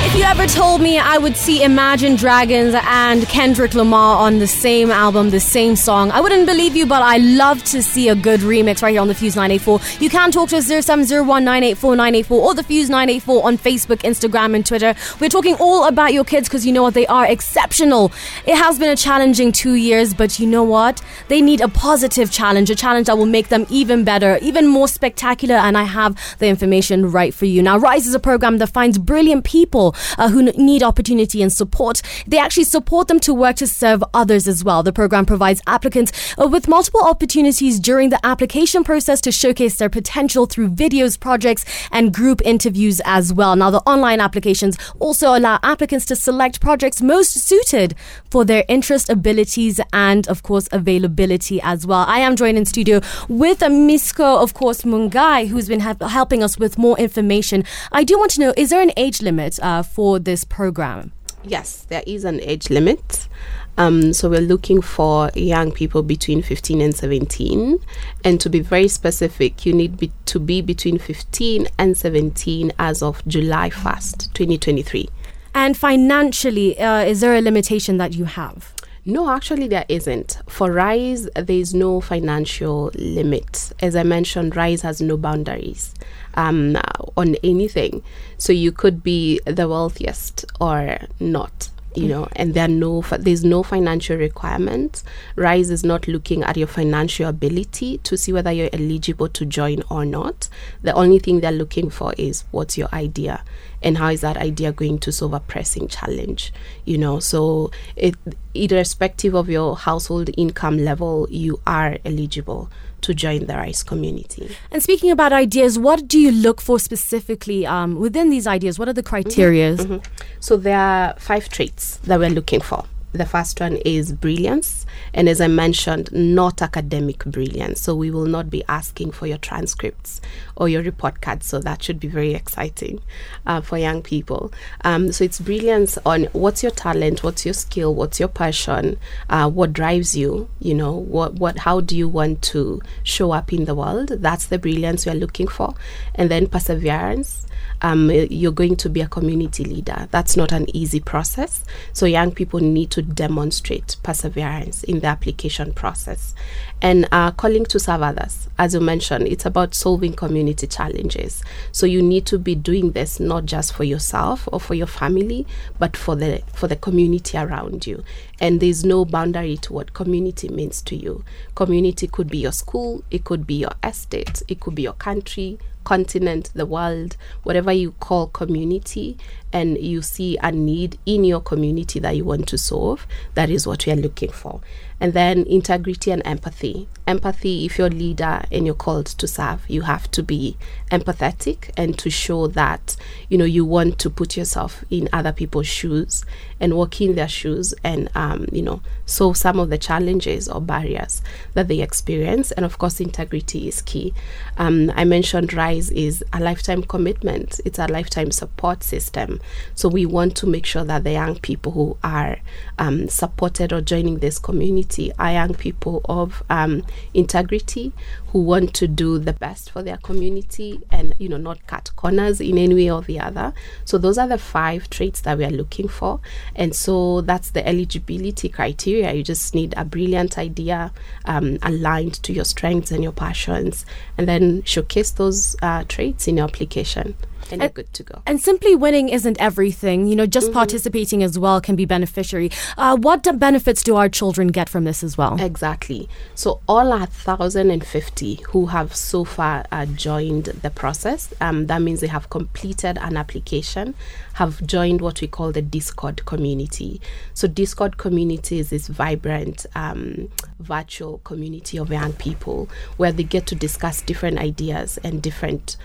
If 0.00 0.14
you 0.14 0.22
ever 0.22 0.46
told 0.46 0.80
me 0.80 0.98
I 0.98 1.18
would 1.18 1.36
see 1.36 1.62
Imagine 1.62 2.16
Dragons 2.16 2.74
and 2.74 3.26
Kendrick 3.26 3.74
Lamar 3.74 4.16
on 4.18 4.38
the 4.38 4.46
same 4.46 4.90
album, 4.90 5.30
the 5.30 5.40
same 5.40 5.76
song, 5.76 6.10
I 6.12 6.20
wouldn't 6.20 6.46
believe 6.46 6.76
you, 6.76 6.86
but 6.86 7.02
I 7.02 7.18
love 7.18 7.62
to 7.64 7.82
see 7.82 8.08
a 8.08 8.14
good 8.14 8.40
remix 8.40 8.80
right 8.80 8.92
here 8.92 9.00
on 9.00 9.08
the 9.08 9.14
Fuse 9.14 9.36
984. 9.36 9.80
You 10.00 10.08
can 10.08 10.30
talk 10.30 10.48
to 10.50 10.56
us 10.56 10.66
0701 10.66 11.46
or 11.46 12.54
the 12.54 12.62
Fuse 12.62 12.88
984 12.88 13.44
on 13.44 13.58
Facebook, 13.58 13.98
Instagram, 13.98 14.54
and 14.54 14.64
Twitter. 14.64 14.94
We're 15.20 15.28
talking 15.28 15.56
all 15.56 15.86
about 15.86 16.12
your 16.12 16.24
kids 16.24 16.48
because 16.48 16.64
you 16.64 16.72
know 16.72 16.84
what? 16.84 16.94
They 16.94 17.06
are 17.08 17.26
exceptional. 17.26 18.10
It 18.46 18.56
has 18.56 18.78
been 18.78 18.90
a 18.90 18.96
challenging 18.96 19.52
two 19.52 19.74
years, 19.74 20.14
but 20.14 20.38
you 20.38 20.46
know 20.46 20.62
what? 20.62 21.02
They 21.26 21.42
need 21.42 21.60
a 21.60 21.68
positive 21.68 22.30
challenge, 22.30 22.70
a 22.70 22.74
challenge 22.76 23.08
that 23.08 23.18
will 23.18 23.26
make 23.26 23.48
them 23.48 23.66
even 23.68 24.04
better, 24.04 24.38
even 24.40 24.68
more 24.68 24.88
spectacular, 24.88 25.56
and 25.56 25.76
I 25.76 25.84
have 25.84 26.16
the 26.38 26.46
information 26.46 27.10
right 27.10 27.34
for 27.34 27.44
you. 27.44 27.62
Now, 27.62 27.78
Rise 27.78 28.06
is 28.06 28.14
a 28.14 28.20
program 28.20 28.58
that 28.58 28.68
finds 28.68 28.96
brilliant 28.96 29.44
people 29.44 29.87
uh, 30.16 30.28
who 30.28 30.42
need 30.52 30.82
opportunity 30.82 31.42
and 31.42 31.52
support. 31.52 32.02
They 32.26 32.38
actually 32.38 32.64
support 32.64 33.08
them 33.08 33.20
to 33.20 33.34
work 33.34 33.56
to 33.56 33.66
serve 33.66 34.02
others 34.14 34.46
as 34.48 34.64
well. 34.64 34.82
The 34.82 34.92
program 34.92 35.26
provides 35.26 35.60
applicants 35.66 36.12
uh, 36.38 36.46
with 36.46 36.68
multiple 36.68 37.02
opportunities 37.02 37.80
during 37.80 38.10
the 38.10 38.24
application 38.24 38.84
process 38.84 39.20
to 39.22 39.32
showcase 39.32 39.76
their 39.76 39.88
potential 39.88 40.46
through 40.46 40.70
videos, 40.70 41.18
projects, 41.18 41.64
and 41.92 42.12
group 42.12 42.40
interviews 42.44 43.00
as 43.04 43.32
well. 43.32 43.56
Now, 43.56 43.70
the 43.70 43.80
online 43.80 44.20
applications 44.20 44.76
also 44.98 45.36
allow 45.36 45.58
applicants 45.62 46.06
to 46.06 46.16
select 46.16 46.60
projects 46.60 47.02
most 47.02 47.32
suited 47.32 47.94
for 48.30 48.44
their 48.44 48.64
interest, 48.68 49.08
abilities, 49.10 49.80
and 49.92 50.26
of 50.28 50.42
course, 50.42 50.68
availability 50.72 51.60
as 51.62 51.86
well. 51.86 52.04
I 52.06 52.18
am 52.18 52.36
joined 52.36 52.58
in 52.58 52.64
studio 52.64 53.00
with 53.28 53.60
Misko, 53.60 54.42
of 54.42 54.54
course, 54.54 54.82
Mungai, 54.82 55.48
who's 55.48 55.68
been 55.68 55.80
helping 55.80 56.42
us 56.42 56.58
with 56.58 56.78
more 56.78 56.98
information. 56.98 57.64
I 57.92 58.04
do 58.04 58.18
want 58.18 58.30
to 58.32 58.40
know 58.40 58.54
is 58.56 58.70
there 58.70 58.80
an 58.80 58.92
age 58.96 59.22
limit 59.22 59.58
uh, 59.60 59.77
for 59.82 60.18
this 60.18 60.44
program? 60.44 61.12
Yes, 61.44 61.84
there 61.88 62.02
is 62.06 62.24
an 62.24 62.40
age 62.40 62.68
limit. 62.70 63.28
Um, 63.76 64.12
so 64.12 64.28
we're 64.28 64.40
looking 64.40 64.82
for 64.82 65.30
young 65.34 65.70
people 65.70 66.02
between 66.02 66.42
15 66.42 66.80
and 66.80 66.94
17. 66.94 67.78
And 68.24 68.40
to 68.40 68.50
be 68.50 68.58
very 68.60 68.88
specific, 68.88 69.64
you 69.64 69.72
need 69.72 69.98
be- 69.98 70.12
to 70.26 70.40
be 70.40 70.60
between 70.60 70.98
15 70.98 71.68
and 71.78 71.96
17 71.96 72.72
as 72.78 73.02
of 73.02 73.24
July 73.28 73.70
1st, 73.70 74.32
2023. 74.34 75.08
And 75.54 75.76
financially, 75.76 76.78
uh, 76.78 77.04
is 77.04 77.20
there 77.20 77.34
a 77.34 77.40
limitation 77.40 77.98
that 77.98 78.14
you 78.14 78.24
have? 78.24 78.74
No, 79.08 79.30
actually, 79.30 79.68
there 79.68 79.86
isn't. 79.88 80.36
For 80.50 80.70
Rise, 80.70 81.30
there 81.34 81.56
is 81.56 81.72
no 81.72 82.02
financial 82.02 82.90
limit. 82.94 83.72
As 83.80 83.96
I 83.96 84.02
mentioned, 84.02 84.54
Rise 84.54 84.82
has 84.82 85.00
no 85.00 85.16
boundaries 85.16 85.94
um, 86.34 86.76
on 87.16 87.36
anything. 87.36 88.02
So 88.36 88.52
you 88.52 88.70
could 88.70 89.02
be 89.02 89.40
the 89.46 89.66
wealthiest 89.66 90.44
or 90.60 90.98
not 91.18 91.70
you 91.94 92.06
know 92.06 92.28
and 92.36 92.52
there 92.52 92.66
are 92.66 92.68
no 92.68 93.00
there's 93.18 93.42
no 93.42 93.62
financial 93.62 94.16
requirements 94.16 95.02
rise 95.36 95.70
is 95.70 95.82
not 95.82 96.06
looking 96.06 96.42
at 96.44 96.56
your 96.56 96.66
financial 96.66 97.26
ability 97.26 97.96
to 97.98 98.16
see 98.16 98.30
whether 98.30 98.52
you're 98.52 98.68
eligible 98.74 99.26
to 99.26 99.46
join 99.46 99.82
or 99.90 100.04
not 100.04 100.50
the 100.82 100.92
only 100.92 101.18
thing 101.18 101.40
they're 101.40 101.50
looking 101.50 101.88
for 101.88 102.12
is 102.18 102.44
what's 102.50 102.76
your 102.76 102.88
idea 102.92 103.42
and 103.82 103.98
how 103.98 104.08
is 104.08 104.20
that 104.20 104.36
idea 104.36 104.72
going 104.72 104.98
to 104.98 105.12
solve 105.12 105.32
a 105.32 105.40
pressing 105.40 105.88
challenge 105.88 106.52
you 106.84 106.98
know 106.98 107.18
so 107.18 107.70
it 107.96 108.14
irrespective 108.54 109.34
of 109.34 109.48
your 109.48 109.76
household 109.76 110.30
income 110.36 110.78
level 110.78 111.26
you 111.30 111.60
are 111.66 111.98
eligible 112.04 112.70
to 113.00 113.14
join 113.14 113.46
the 113.46 113.54
Rise 113.54 113.84
community. 113.84 114.56
And 114.72 114.82
speaking 114.82 115.12
about 115.12 115.32
ideas, 115.32 115.78
what 115.78 116.08
do 116.08 116.18
you 116.18 116.32
look 116.32 116.60
for 116.60 116.80
specifically 116.80 117.64
um, 117.64 117.94
within 117.94 118.28
these 118.28 118.46
ideas? 118.46 118.76
What 118.76 118.88
are 118.88 118.92
the 118.92 119.04
criteria? 119.04 119.76
Mm-hmm, 119.76 119.92
mm-hmm. 119.94 120.24
So 120.40 120.56
there 120.56 120.78
are 120.78 121.14
five 121.16 121.48
traits 121.48 121.98
that 121.98 122.18
we're 122.18 122.30
looking 122.30 122.60
for 122.60 122.84
the 123.12 123.26
first 123.26 123.60
one 123.60 123.76
is 123.78 124.12
brilliance. 124.12 124.84
And 125.14 125.28
as 125.28 125.40
I 125.40 125.46
mentioned, 125.48 126.10
not 126.12 126.60
academic 126.60 127.24
brilliance. 127.24 127.80
So 127.80 127.94
we 127.94 128.10
will 128.10 128.26
not 128.26 128.50
be 128.50 128.64
asking 128.68 129.12
for 129.12 129.26
your 129.26 129.38
transcripts 129.38 130.20
or 130.56 130.68
your 130.68 130.82
report 130.82 131.20
cards. 131.20 131.46
So 131.46 131.58
that 131.60 131.82
should 131.82 132.00
be 132.00 132.08
very 132.08 132.34
exciting 132.34 133.00
uh, 133.46 133.60
for 133.60 133.78
young 133.78 134.02
people. 134.02 134.52
Um, 134.84 135.12
so 135.12 135.24
it's 135.24 135.40
brilliance 135.40 135.98
on 136.04 136.24
what's 136.32 136.62
your 136.62 136.72
talent, 136.72 137.22
what's 137.22 137.44
your 137.44 137.54
skill, 137.54 137.94
what's 137.94 138.20
your 138.20 138.28
passion, 138.28 138.98
uh, 139.30 139.48
what 139.48 139.72
drives 139.72 140.16
you, 140.16 140.48
you 140.60 140.74
know, 140.74 140.92
what, 140.92 141.34
what, 141.34 141.58
how 141.58 141.80
do 141.80 141.96
you 141.96 142.08
want 142.08 142.42
to 142.42 142.80
show 143.02 143.32
up 143.32 143.52
in 143.52 143.64
the 143.64 143.74
world? 143.74 144.08
That's 144.08 144.46
the 144.46 144.58
brilliance 144.58 145.06
we 145.06 145.12
are 145.12 145.16
looking 145.16 145.48
for. 145.48 145.74
And 146.14 146.30
then 146.30 146.46
perseverance 146.46 147.46
um, 147.82 148.10
you're 148.10 148.52
going 148.52 148.76
to 148.76 148.88
be 148.88 149.00
a 149.00 149.08
community 149.08 149.64
leader. 149.64 150.08
That's 150.10 150.36
not 150.36 150.52
an 150.52 150.66
easy 150.74 151.00
process. 151.00 151.64
So 151.92 152.06
young 152.06 152.32
people 152.32 152.60
need 152.60 152.90
to 152.92 152.97
demonstrate 153.02 153.96
perseverance 154.02 154.84
in 154.84 155.00
the 155.00 155.06
application 155.06 155.72
process. 155.72 156.34
And 156.80 157.08
uh, 157.10 157.32
calling 157.32 157.64
to 157.66 157.80
serve 157.80 158.02
others, 158.02 158.48
as 158.58 158.74
you 158.74 158.80
mentioned, 158.80 159.26
it's 159.26 159.44
about 159.46 159.74
solving 159.74 160.14
community 160.14 160.66
challenges. 160.66 161.42
So 161.72 161.86
you 161.86 162.02
need 162.02 162.26
to 162.26 162.38
be 162.38 162.54
doing 162.54 162.92
this 162.92 163.18
not 163.18 163.46
just 163.46 163.72
for 163.72 163.84
yourself 163.84 164.48
or 164.52 164.60
for 164.60 164.74
your 164.74 164.86
family, 164.86 165.46
but 165.78 165.96
for 165.96 166.14
the 166.14 166.42
for 166.54 166.68
the 166.68 166.76
community 166.76 167.36
around 167.36 167.86
you. 167.86 168.04
And 168.40 168.60
there's 168.60 168.84
no 168.84 169.04
boundary 169.04 169.56
to 169.58 169.72
what 169.72 169.94
community 169.94 170.48
means 170.48 170.80
to 170.82 170.96
you. 170.96 171.24
Community 171.54 172.06
could 172.06 172.28
be 172.28 172.38
your 172.38 172.52
school, 172.52 173.02
it 173.10 173.24
could 173.24 173.46
be 173.46 173.54
your 173.54 173.72
estate, 173.82 174.42
it 174.46 174.60
could 174.60 174.74
be 174.74 174.82
your 174.82 174.92
country, 174.92 175.58
continent, 175.88 176.50
the 176.52 176.66
world, 176.66 177.16
whatever 177.44 177.72
you 177.72 177.92
call 177.92 178.26
community, 178.26 179.16
and 179.54 179.78
you 179.78 180.02
see 180.02 180.36
a 180.42 180.52
need 180.52 180.98
in 181.06 181.24
your 181.24 181.40
community 181.40 181.98
that 181.98 182.14
you 182.14 182.26
want 182.26 182.46
to 182.46 182.58
solve, 182.58 183.06
that 183.32 183.48
is 183.48 183.66
what 183.66 183.86
we 183.86 183.92
are 183.94 183.96
looking 183.96 184.30
for. 184.30 184.60
And 185.00 185.14
then 185.14 185.44
integrity 185.46 186.10
and 186.10 186.20
empathy. 186.26 186.88
Empathy, 187.06 187.64
if 187.64 187.78
you're 187.78 187.86
a 187.86 187.90
leader 187.90 188.42
and 188.50 188.66
you're 188.66 188.74
called 188.74 189.06
to 189.06 189.26
serve, 189.28 189.64
you 189.68 189.82
have 189.82 190.10
to 190.10 190.22
be 190.22 190.56
empathetic 190.90 191.70
and 191.76 191.96
to 192.00 192.10
show 192.10 192.48
that, 192.48 192.96
you 193.30 193.38
know, 193.38 193.44
you 193.44 193.64
want 193.64 193.98
to 194.00 194.10
put 194.10 194.36
yourself 194.36 194.84
in 194.90 195.08
other 195.12 195.32
people's 195.32 195.68
shoes 195.68 196.24
and 196.60 196.74
walk 196.74 197.00
in 197.00 197.14
their 197.14 197.28
shoes 197.28 197.72
and, 197.84 198.10
um, 198.16 198.46
you 198.50 198.60
know, 198.60 198.82
solve 199.06 199.36
some 199.36 199.60
of 199.60 199.70
the 199.70 199.78
challenges 199.78 200.48
or 200.48 200.60
barriers 200.60 201.22
that 201.54 201.68
they 201.68 201.80
experience. 201.80 202.50
And 202.52 202.66
of 202.66 202.76
course, 202.78 203.00
integrity 203.00 203.68
is 203.68 203.80
key. 203.80 204.12
Um, 204.58 204.92
I 204.96 205.04
mentioned 205.04 205.52
Is 205.78 206.24
a 206.32 206.40
lifetime 206.40 206.82
commitment, 206.82 207.60
it's 207.64 207.78
a 207.78 207.86
lifetime 207.86 208.32
support 208.32 208.82
system. 208.82 209.40
So 209.74 209.88
we 209.88 210.06
want 210.06 210.36
to 210.38 210.46
make 210.46 210.66
sure 210.66 210.84
that 210.84 211.04
the 211.04 211.12
young 211.12 211.38
people 211.38 211.72
who 211.72 211.96
are 212.02 212.38
um, 212.78 213.08
supported 213.08 213.72
or 213.72 213.80
joining 213.80 214.18
this 214.18 214.38
community 214.38 215.12
are 215.18 215.32
young 215.32 215.54
people 215.54 216.00
of 216.06 216.42
um, 216.50 216.84
integrity 217.14 217.92
who 218.28 218.42
want 218.42 218.74
to 218.74 218.88
do 218.88 219.18
the 219.18 219.32
best 219.32 219.70
for 219.70 219.82
their 219.82 219.96
community 219.98 220.80
and 220.90 221.14
you 221.18 221.28
know 221.28 221.36
not 221.36 221.64
cut 221.66 221.90
corners 221.96 222.40
in 222.40 222.58
any 222.58 222.74
way 222.74 222.90
or 222.90 223.02
the 223.02 223.20
other. 223.20 223.54
So 223.84 223.98
those 223.98 224.18
are 224.18 224.26
the 224.26 224.38
five 224.38 224.90
traits 224.90 225.20
that 225.22 225.38
we 225.38 225.44
are 225.44 225.50
looking 225.50 225.88
for. 225.88 226.20
And 226.54 226.74
so 226.74 227.20
that's 227.20 227.50
the 227.50 227.66
eligibility 227.66 228.48
criteria. 228.48 229.12
You 229.12 229.22
just 229.22 229.54
need 229.54 229.74
a 229.76 229.84
brilliant 229.84 230.36
idea 230.38 230.92
um, 231.24 231.58
aligned 231.62 232.14
to 232.24 232.32
your 232.32 232.44
strengths 232.44 232.90
and 232.90 233.02
your 233.02 233.12
passions 233.12 233.86
and 234.16 234.28
then 234.28 234.62
showcase 234.64 235.12
those 235.12 235.56
traits 235.88 236.28
in 236.28 236.36
your 236.36 236.46
application 236.46 237.14
and, 237.52 237.62
you're 237.62 237.70
good 237.70 237.92
to 237.94 238.02
go. 238.02 238.22
And 238.26 238.40
simply 238.40 238.74
winning 238.74 239.08
isn't 239.08 239.40
everything. 239.40 240.06
You 240.06 240.16
know, 240.16 240.26
just 240.26 240.48
mm-hmm. 240.48 240.54
participating 240.54 241.22
as 241.22 241.38
well 241.38 241.60
can 241.60 241.76
be 241.76 241.84
beneficiary. 241.84 242.50
Uh, 242.76 242.96
what 242.96 243.26
benefits 243.38 243.82
do 243.82 243.96
our 243.96 244.08
children 244.08 244.48
get 244.48 244.68
from 244.68 244.84
this 244.84 245.02
as 245.02 245.16
well? 245.16 245.40
Exactly. 245.40 246.08
So 246.34 246.60
all 246.68 246.92
our 246.92 247.06
1,050 247.06 248.34
who 248.50 248.66
have 248.66 248.94
so 248.94 249.24
far 249.24 249.64
uh, 249.72 249.86
joined 249.86 250.46
the 250.46 250.70
process, 250.70 251.32
um, 251.40 251.66
that 251.66 251.82
means 251.82 252.00
they 252.00 252.06
have 252.06 252.30
completed 252.30 252.98
an 252.98 253.16
application, 253.16 253.94
have 254.34 254.64
joined 254.66 255.00
what 255.00 255.20
we 255.20 255.26
call 255.26 255.52
the 255.52 255.62
Discord 255.62 256.24
community. 256.26 257.00
So 257.34 257.48
Discord 257.48 257.96
community 257.98 258.58
is 258.58 258.70
this 258.70 258.88
vibrant 258.88 259.66
um, 259.74 260.30
virtual 260.60 261.18
community 261.18 261.78
of 261.78 261.90
young 261.90 262.12
people 262.14 262.68
where 262.96 263.12
they 263.12 263.22
get 263.22 263.46
to 263.46 263.54
discuss 263.54 264.02
different 264.02 264.38
ideas 264.38 264.98
and 265.04 265.22
different 265.22 265.76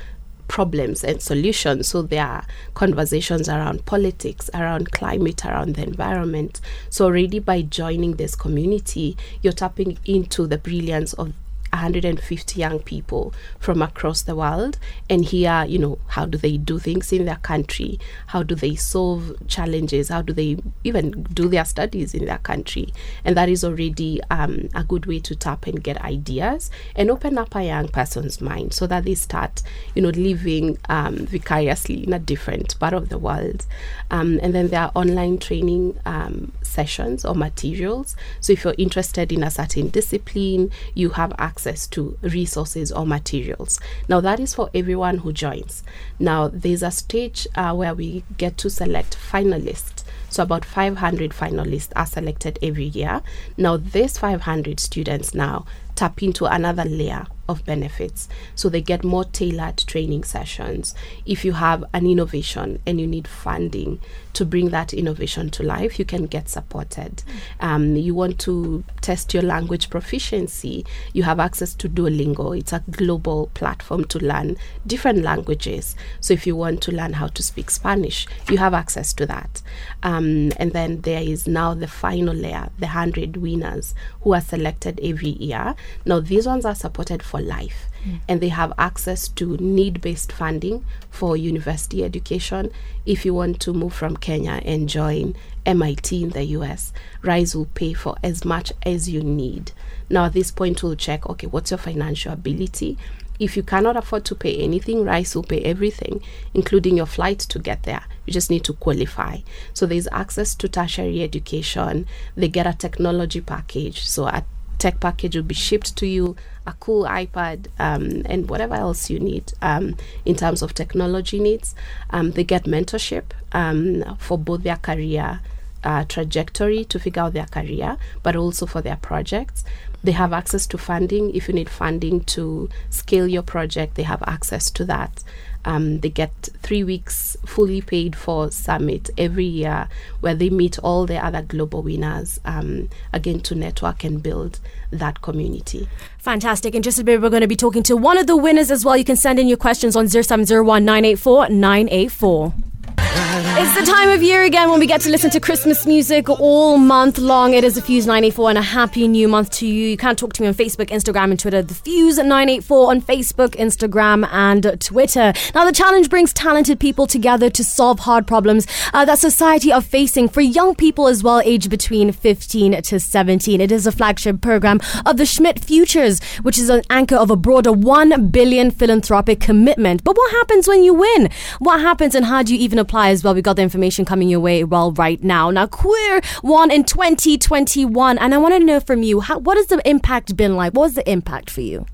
problems 0.48 1.04
and 1.04 1.22
solutions. 1.22 1.88
So 1.88 2.02
there 2.02 2.26
are 2.26 2.46
conversations 2.74 3.50
around 3.50 3.86
politics, 3.86 4.50
around 4.54 4.92
climate, 4.92 5.46
around 5.46 5.76
the 5.76 5.84
environment. 5.84 6.62
So 6.90 7.06
already 7.06 7.40
by 7.40 7.62
joining 7.64 8.14
this 8.14 8.36
community, 8.36 9.18
you're 9.42 9.54
tapping 9.54 9.98
into 10.06 10.48
the 10.48 10.58
brilliance 10.58 11.14
of 11.14 11.34
150 11.74 12.60
young 12.60 12.80
people 12.80 13.34
from 13.60 13.82
across 13.82 14.22
the 14.22 14.36
world 14.36 14.78
and 15.10 15.26
hear, 15.26 15.66
you 15.68 15.80
know, 15.80 15.98
how 16.10 16.26
do 16.26 16.38
they 16.38 16.58
do 16.58 16.78
things 16.78 17.12
in 17.12 17.26
their 17.26 17.38
country? 17.38 18.00
How 18.28 18.44
do 18.44 18.54
they 18.54 18.76
solve 18.76 19.34
challenges? 19.48 20.10
How 20.10 20.22
do 20.22 20.34
they 20.34 20.58
even 20.84 21.24
do 21.34 21.50
their 21.50 21.66
studies 21.66 22.14
in 22.14 22.26
their 22.26 22.38
country? 22.38 22.94
And 23.26 23.36
that 23.36 23.50
is 23.50 23.64
already 23.64 24.22
um, 24.30 24.70
a 24.76 24.84
good 24.84 25.08
way 25.08 25.20
to 25.22 25.36
tap 25.36 25.66
and 25.66 25.84
get 25.84 26.00
ideas 26.02 26.70
and 26.96 27.10
open 27.10 27.38
up 27.38 27.56
a 27.56 27.64
young 27.64 27.88
person's 27.88 28.40
mind 28.40 28.74
so 28.74 28.86
that 28.88 29.06
they 29.06 29.16
start, 29.16 29.64
you 29.96 30.04
know, 30.04 30.10
living 30.10 30.78
um, 30.90 31.26
vicariously 31.26 32.04
in 32.04 32.14
a 32.14 32.20
different 32.20 32.80
part 32.80 32.94
of 32.94 33.10
the 33.10 33.18
world. 33.18 33.66
Um, 34.12 34.40
and 34.44 34.54
then 34.54 34.68
there 34.68 34.82
are 34.82 34.92
online 34.94 35.40
training 35.40 36.00
um, 36.06 36.52
sessions 36.62 37.26
or 37.26 37.34
materials. 37.34 38.16
So 38.42 38.54
if 38.54 38.64
you're 38.64 38.76
interested 38.78 39.32
in 39.32 39.42
a 39.42 39.50
certain 39.50 39.90
discipline, 39.90 40.70
you 40.94 41.10
have 41.10 41.34
access 41.40 41.63
access 41.64 41.88
to 41.88 42.18
resources 42.22 42.92
or 42.92 43.06
materials. 43.06 43.80
Now, 44.10 44.20
that 44.22 44.40
is 44.40 44.54
for 44.54 44.70
everyone 44.74 45.20
who 45.20 45.32
joins. 45.32 45.84
Now, 46.20 46.50
there's 46.50 46.84
a 46.84 46.92
stage 46.92 47.48
uh, 47.56 47.74
where 47.74 47.94
we 47.94 48.24
get 48.38 48.58
to 48.60 48.70
select 48.70 49.18
finalists. 49.18 50.04
So, 50.30 50.44
about 50.44 50.66
500 50.66 51.32
finalists 51.32 51.94
are 51.96 52.06
selected 52.06 52.60
every 52.62 52.86
year. 52.86 53.22
Now, 53.56 53.78
these 53.78 54.18
500 54.18 54.80
students 54.80 55.34
now 55.34 55.66
tap 55.96 56.22
into 56.22 56.46
another 56.46 56.86
layer 56.86 57.28
of 57.50 57.66
benefits. 57.66 58.30
So 58.56 58.70
they 58.70 58.82
get 58.82 59.04
more 59.04 59.26
tailored 59.26 59.78
training 59.78 60.24
sessions. 60.24 60.96
If 61.26 61.44
you 61.44 61.54
have 61.54 61.84
an 61.94 62.06
innovation 62.06 62.80
and 62.86 63.00
you 63.00 63.08
need 63.08 63.28
funding 63.28 64.00
to 64.34 64.46
bring 64.46 64.70
that 64.70 64.94
innovation 64.94 65.50
to 65.52 65.64
life, 65.64 66.00
you 66.00 66.06
can 66.06 66.26
get 66.26 66.50
supported. 66.50 67.24
Um, 67.60 67.96
you 67.96 68.16
want 68.16 68.40
to 68.40 68.84
test 69.02 69.34
your 69.34 69.44
language 69.44 69.90
proficiency, 69.90 70.86
you 71.14 71.24
have 71.24 71.40
access 71.40 71.76
to 71.76 71.90
Duolingo. 71.90 72.58
It's 72.58 72.74
a 72.74 72.84
global 72.90 73.52
platform 73.54 74.06
to 74.06 74.20
learn 74.20 74.58
different 74.88 75.20
languages. 75.20 75.96
So 76.20 76.34
if 76.34 76.48
you 76.48 76.56
want 76.56 76.82
to 76.84 76.92
learn 76.92 77.14
how 77.14 77.28
to 77.28 77.44
speak 77.44 77.70
Spanish, 77.70 78.28
you 78.50 78.58
have 78.58 78.74
access 78.74 79.14
to 79.14 79.26
that. 79.28 79.62
Um, 80.02 80.52
and 80.58 80.72
then 80.72 81.02
there 81.02 81.22
is 81.22 81.48
now 81.48 81.74
the 81.74 81.88
final 81.88 82.34
layer, 82.34 82.70
the 82.80 82.88
100 82.88 83.38
winners 83.38 83.94
who 84.22 84.34
are 84.34 84.42
selected 84.42 85.00
every 85.04 85.30
year. 85.30 85.76
Now, 86.06 86.20
these 86.20 86.48
ones 86.48 86.66
are 86.66 86.76
supported 86.76 87.22
for 87.34 87.42
life. 87.42 87.88
Mm. 88.06 88.20
And 88.30 88.42
they 88.42 88.50
have 88.50 88.74
access 88.78 89.28
to 89.30 89.58
need 89.58 90.02
based 90.02 90.32
funding 90.32 90.86
for 91.10 91.36
university 91.36 92.04
education. 92.04 92.70
If 93.08 93.26
you 93.26 93.34
want 93.34 93.60
to 93.62 93.74
move 93.74 93.94
from 93.96 94.18
Kenya 94.18 94.62
and 94.64 94.88
join 94.88 95.36
MIT 95.66 96.22
in 96.22 96.30
the 96.30 96.44
US, 96.58 96.94
RISE 97.24 97.56
will 97.56 97.70
pay 97.74 97.94
for 97.94 98.16
as 98.24 98.46
much 98.46 98.72
as 98.84 99.10
you 99.10 99.24
need. 99.24 99.72
Now, 100.12 100.26
at 100.26 100.34
this 100.34 100.52
point, 100.52 100.84
we'll 100.84 100.96
check 100.96 101.28
okay, 101.28 101.48
what's 101.48 101.72
your 101.72 101.80
financial 101.80 102.34
ability? 102.34 103.00
If 103.40 103.58
you 103.58 103.64
cannot 103.64 103.98
afford 103.98 104.26
to 104.26 104.36
pay 104.36 104.58
anything, 104.58 105.04
RISE 105.04 105.36
will 105.36 105.44
pay 105.44 105.64
everything, 105.64 106.22
including 106.54 106.96
your 106.98 107.08
flight 107.08 107.40
to 107.40 107.58
get 107.58 107.82
there. 107.82 108.04
You 108.28 108.34
just 108.34 108.52
need 108.52 108.64
to 108.66 108.74
qualify. 108.74 109.38
So 109.74 109.88
there's 109.88 110.08
access 110.12 110.54
to 110.56 110.70
tertiary 110.70 111.24
education. 111.24 112.06
They 112.36 112.48
get 112.48 112.68
a 112.68 112.74
technology 112.74 113.42
package. 113.42 114.06
So 114.06 114.28
a 114.28 114.46
tech 114.80 115.00
package 115.00 115.36
will 115.36 115.44
be 115.44 115.56
shipped 115.56 115.96
to 115.98 116.08
you 116.08 116.36
a 116.66 116.74
cool 116.80 117.04
iPad, 117.06 117.68
um, 117.80 118.24
and 118.26 118.50
whatever 118.50 118.76
else 118.76 119.10
you 119.10 119.20
need 119.20 119.52
um, 119.62 119.96
in 120.26 120.36
terms 120.36 120.62
of 120.62 120.74
technology 120.74 121.40
needs. 121.40 121.76
Um, 122.10 122.32
they 122.32 122.44
get 122.44 122.64
mentorship 122.64 123.26
um, 123.52 124.04
for 124.18 124.38
both 124.38 124.64
their 124.64 124.78
career 124.78 125.42
uh, 125.84 126.06
trajectory 126.06 126.86
to 126.86 127.00
figure 127.00 127.24
out 127.24 127.34
their 127.34 127.46
career, 127.46 127.98
but 128.22 128.36
also 128.36 128.66
for 128.66 128.82
their 128.82 128.96
projects. 128.96 129.64
They 130.04 130.12
have 130.12 130.34
access 130.34 130.68
to 130.68 130.78
funding. 130.78 131.34
If 131.34 131.48
you 131.48 131.54
need 131.54 131.70
funding 131.70 132.22
to 132.26 132.70
scale 132.90 133.28
your 133.28 133.42
project, 133.42 133.96
they 133.96 134.04
have 134.04 134.22
access 134.24 134.70
to 134.72 134.86
that. 134.86 135.24
Um, 135.66 136.02
they 136.02 136.10
get 136.10 136.50
three 136.62 136.84
weeks 136.84 137.38
fully 137.46 137.80
paid 137.82 138.16
for 138.18 138.52
summit 138.52 139.10
every 139.18 139.46
year 139.46 139.88
where 140.20 140.36
they 140.36 140.50
meet 140.50 140.78
all 140.80 141.06
the 141.06 141.24
other 141.24 141.42
global 141.42 141.82
winners 141.82 142.40
um, 142.44 142.90
again 143.14 143.40
to 143.42 143.56
network 143.56 144.04
and 144.04 144.22
build 144.22 144.60
that 144.92 145.22
community. 145.22 145.88
Fantastic. 146.18 146.76
And 146.76 146.84
just 146.84 147.00
a 147.00 147.04
bit, 147.04 147.22
we're 147.22 147.30
going 147.30 147.42
to 147.42 147.48
be 147.48 147.56
talking 147.56 147.84
to 147.84 147.96
one 147.96 148.18
of 148.18 148.28
the 148.28 148.36
winners 148.36 148.72
as 148.72 148.84
well. 148.84 148.98
You 148.98 149.06
can 149.06 149.16
send 149.16 149.40
in 149.40 149.48
your 149.48 149.58
questions 149.58 149.96
on 149.96 150.10
0701 150.10 150.84
984 150.84 151.50
984. 151.50 152.54
It's 152.98 153.76
the 153.76 153.92
time 153.92 154.10
of 154.10 154.22
year 154.22 154.44
again 154.44 154.70
when 154.70 154.80
we 154.80 154.88
get 154.88 155.02
to 155.02 155.10
listen 155.10 155.30
to 155.32 155.40
Christmas 155.40 155.86
music 155.86 156.30
all 156.30 156.78
month 156.78 157.18
long. 157.18 157.54
It 157.54 157.64
is 157.64 157.76
the 157.76 157.82
Fuse 157.82 158.06
984 158.06 158.50
and 158.50 158.58
a 158.58 158.62
happy 158.62 159.08
new 159.08 159.28
month 159.28 159.52
to 159.52 159.68
you. 159.68 159.88
You 159.88 159.98
can 159.98 160.16
talk 160.16 160.34
to 160.34 160.42
me 160.42 160.48
on 160.48 160.54
Facebook, 160.54 160.88
Instagram, 160.88 161.32
and 161.32 161.40
Twitter. 161.40 161.62
The 161.62 161.74
Fuse 161.74 162.18
984 162.18 162.90
on 162.92 163.02
Facebook, 163.02 163.56
Instagram, 163.56 164.28
and 164.32 164.80
Twitter. 164.82 165.34
Now, 165.56 165.66
the 165.66 165.72
challenge 165.72 166.10
brings 166.10 166.34
talented 166.34 166.80
people 166.80 167.08
together 167.08 167.50
to 167.50 167.64
solve 167.64 168.00
hard 168.00 168.28
problems 168.28 168.68
uh, 168.94 169.06
that 169.06 169.20
society 169.20 169.72
are 169.72 169.82
facing 169.82 170.30
for 170.30 170.42
young 170.42 170.76
people 170.76 171.08
as 171.08 171.24
well, 171.24 171.42
aged 171.42 171.70
between 171.70 172.12
15 172.12 172.82
to 172.82 173.00
17. 173.00 173.62
It 173.62 173.72
is 173.72 173.88
a 173.88 173.92
flagship 173.92 174.42
program 174.42 174.80
of 175.06 175.18
the 175.18 175.26
Schmidt 175.26 175.60
Futures, 175.60 176.22
which 176.44 176.58
is 176.58 176.70
an 176.70 176.82
anchor 176.90 177.16
of 177.16 177.32
a 177.32 177.36
broader 177.36 177.72
1 177.72 178.30
billion 178.30 178.72
philanthropic 178.72 179.40
commitment. 179.40 180.04
But 180.04 180.18
what 180.18 180.32
happens 180.32 180.68
when 180.68 180.84
you 180.84 180.94
win? 180.94 181.30
What 181.60 181.82
happens 181.82 182.16
and 182.16 182.26
how 182.26 182.44
do 182.44 182.54
you 182.54 182.60
even 182.60 182.80
apply 182.84 183.10
as 183.10 183.24
well? 183.24 183.34
We 183.34 183.42
got 183.42 183.56
the 183.56 183.64
information 183.64 184.06
coming 184.06 184.30
your 184.30 184.40
way 184.40 184.64
well 184.64 184.92
right 184.92 185.22
now. 185.24 185.50
Now, 185.50 185.66
Queer 185.66 186.22
won 186.44 186.70
in 186.70 186.84
2021, 186.84 188.18
and 188.18 188.34
I 188.34 188.38
want 188.38 188.54
to 188.54 188.60
know 188.60 188.80
from 188.80 189.02
you, 189.02 189.22
how, 189.22 189.40
what 189.40 189.58
has 189.58 189.68
the 189.68 189.82
impact 189.90 190.38
been 190.38 190.56
like? 190.56 190.74
What 190.74 190.84
was 190.84 190.94
the 190.94 191.10
impact 191.10 191.50
for 191.50 191.62
you? 191.62 191.86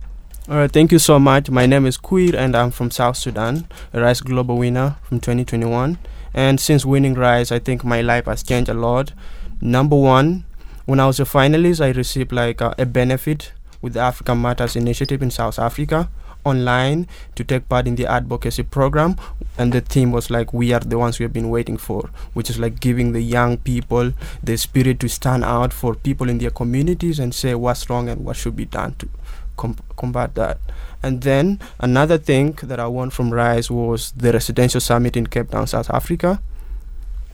All 0.50 0.58
right, 0.58 0.72
thank 0.72 0.92
you 0.92 1.00
so 1.00 1.20
much. 1.20 1.50
My 1.50 1.66
name 1.66 1.86
is 1.86 1.96
Queer, 1.96 2.36
and 2.36 2.56
I'm 2.56 2.72
from 2.72 2.92
South 2.92 3.18
Sudan, 3.18 3.68
a 3.94 4.02
Rise 4.02 4.20
Global 4.20 4.58
winner 4.58 4.98
from 5.04 5.20
2021. 5.20 5.98
And 6.34 6.60
since 6.60 6.86
winning 6.86 7.14
Rise, 7.14 7.52
I 7.52 7.60
think 7.60 7.84
my 7.84 8.02
life 8.02 8.26
has 8.26 8.44
changed 8.44 8.70
a 8.70 8.74
lot. 8.74 9.14
Number 9.62 9.96
one, 9.96 10.46
when 10.86 11.00
I 11.00 11.06
was 11.06 11.20
a 11.20 11.24
finalist, 11.24 11.82
I 11.82 11.92
received 11.92 12.32
like 12.32 12.62
a 12.62 12.86
benefit 12.86 13.52
with 13.82 13.94
the 13.94 14.00
African 14.00 14.42
Matters 14.42 14.76
Initiative 14.76 15.22
in 15.22 15.32
South 15.32 15.60
Africa 15.60 16.10
online 16.44 17.08
to 17.36 17.44
take 17.44 17.68
part 17.70 17.88
in 17.88 17.96
the 17.96 18.06
advocacy 18.06 18.64
program 18.64 19.16
and 19.58 19.74
the 19.74 19.82
theme 19.82 20.12
was 20.12 20.30
like 20.30 20.54
we 20.54 20.72
are 20.74 20.80
the 20.80 20.98
ones 20.98 21.20
we 21.20 21.24
have 21.24 21.34
been 21.34 21.50
waiting 21.50 21.78
for 21.78 22.10
which 22.34 22.50
is 22.50 22.58
like 22.58 22.80
giving 22.80 23.12
the 23.12 23.22
young 23.22 23.58
people 23.58 24.14
the 24.42 24.58
spirit 24.58 25.00
to 25.00 25.10
stand 25.10 25.44
out 25.44 25.74
for 25.74 25.96
people 25.96 26.30
in 26.30 26.38
their 26.38 26.50
communities 26.50 27.20
and 27.20 27.36
say 27.36 27.54
what's 27.54 27.90
wrong 27.90 28.08
and 28.08 28.24
what 28.24 28.36
should 28.36 28.56
be 28.56 28.66
done 28.66 28.94
to 28.96 29.10
com- 29.58 29.78
combat 29.98 30.36
that. 30.36 30.58
And 31.04 31.22
then 31.22 31.60
another 31.80 32.18
thing 32.18 32.58
that 32.64 32.80
i 32.80 32.88
won 32.88 33.10
from 33.10 33.32
rise 33.32 33.70
was 33.70 34.12
the 34.12 34.34
residential 34.34 34.82
summit 34.82 35.16
in 35.16 35.28
cape 35.28 35.52
town 35.52 35.68
south 35.68 35.90
africa. 35.90 36.42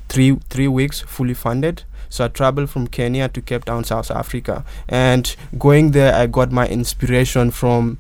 Three 0.09 0.35
three 0.49 0.67
weeks 0.67 1.01
fully 1.01 1.33
funded. 1.33 1.83
So 2.09 2.25
I 2.25 2.27
traveled 2.27 2.69
from 2.69 2.87
Kenya 2.87 3.27
to 3.29 3.41
Cape 3.41 3.65
Town, 3.65 3.83
South 3.83 4.09
Africa. 4.11 4.63
And 4.87 5.35
going 5.57 5.91
there, 5.91 6.13
I 6.13 6.27
got 6.27 6.51
my 6.51 6.67
inspiration 6.67 7.51
from 7.51 7.97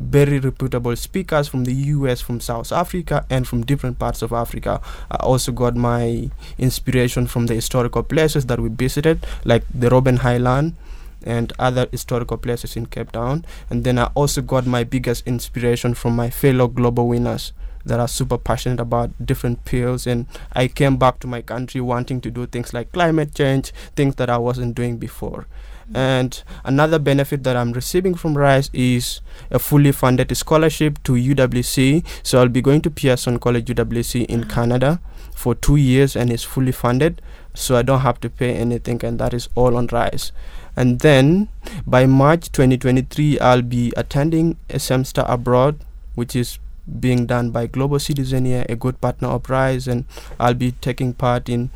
very 0.00 0.38
reputable 0.40 0.96
speakers 0.96 1.46
from 1.46 1.64
the 1.64 1.74
US, 1.74 2.20
from 2.20 2.40
South 2.40 2.72
Africa, 2.72 3.24
and 3.28 3.46
from 3.46 3.64
different 3.64 3.98
parts 3.98 4.22
of 4.22 4.32
Africa. 4.32 4.80
I 5.10 5.16
also 5.16 5.52
got 5.52 5.76
my 5.76 6.30
inspiration 6.58 7.26
from 7.26 7.46
the 7.46 7.54
historical 7.54 8.02
places 8.02 8.46
that 8.46 8.58
we 8.58 8.70
visited, 8.70 9.26
like 9.44 9.64
the 9.72 9.90
Robben 9.90 10.24
Island 10.24 10.74
and 11.22 11.52
other 11.58 11.86
historical 11.90 12.38
places 12.38 12.76
in 12.76 12.86
Cape 12.86 13.12
Town. 13.12 13.44
And 13.68 13.84
then 13.84 13.98
I 13.98 14.04
also 14.14 14.40
got 14.40 14.66
my 14.66 14.84
biggest 14.84 15.26
inspiration 15.26 15.94
from 15.94 16.16
my 16.16 16.30
fellow 16.30 16.66
global 16.66 17.08
winners 17.08 17.52
that 17.84 18.00
are 18.00 18.08
super 18.08 18.38
passionate 18.38 18.80
about 18.80 19.10
different 19.24 19.66
fields 19.66 20.06
and 20.06 20.26
I 20.52 20.68
came 20.68 20.96
back 20.96 21.18
to 21.20 21.26
my 21.26 21.40
country 21.40 21.80
wanting 21.80 22.20
to 22.22 22.30
do 22.30 22.46
things 22.46 22.74
like 22.74 22.92
climate 22.92 23.34
change, 23.34 23.72
things 23.96 24.16
that 24.16 24.28
I 24.28 24.38
wasn't 24.38 24.74
doing 24.74 24.98
before. 24.98 25.46
And 25.94 26.42
another 26.64 26.98
benefit 26.98 27.42
that 27.44 27.56
I'm 27.56 27.72
receiving 27.72 28.14
from 28.14 28.36
RISE 28.36 28.70
is 28.72 29.20
a 29.50 29.58
fully 29.58 29.92
funded 29.92 30.34
scholarship 30.36 31.02
to 31.04 31.12
UWC. 31.12 32.04
So 32.22 32.40
I'll 32.40 32.48
be 32.48 32.62
going 32.62 32.82
to 32.82 32.90
Pearson 32.90 33.38
College 33.38 33.66
UWC 33.66 34.26
in 34.26 34.44
ah. 34.44 34.48
Canada 34.48 35.00
for 35.34 35.54
two 35.54 35.76
years 35.76 36.16
and 36.16 36.30
it's 36.30 36.44
fully 36.44 36.72
funded. 36.72 37.20
So 37.54 37.76
I 37.76 37.82
don't 37.82 38.00
have 38.00 38.20
to 38.20 38.30
pay 38.30 38.54
anything 38.54 39.04
and 39.04 39.18
that 39.18 39.34
is 39.34 39.48
all 39.54 39.76
on 39.76 39.88
RISE. 39.88 40.32
And 40.76 41.00
then 41.00 41.48
by 41.86 42.06
March 42.06 42.52
2023, 42.52 43.40
I'll 43.40 43.62
be 43.62 43.92
attending 43.96 44.56
a 44.68 44.78
semester 44.78 45.24
abroad, 45.26 45.84
which 46.14 46.36
is 46.36 46.58
being 46.98 47.26
done 47.26 47.50
by 47.50 47.66
Global 47.66 47.98
Citizen 47.98 48.46
Year, 48.46 48.64
a 48.68 48.76
good 48.76 49.00
partner 49.00 49.28
of 49.28 49.48
Rise, 49.48 49.86
and 49.86 50.04
I'll 50.38 50.54
be 50.54 50.72
taking 50.72 51.12
part 51.12 51.48
in 51.48 51.70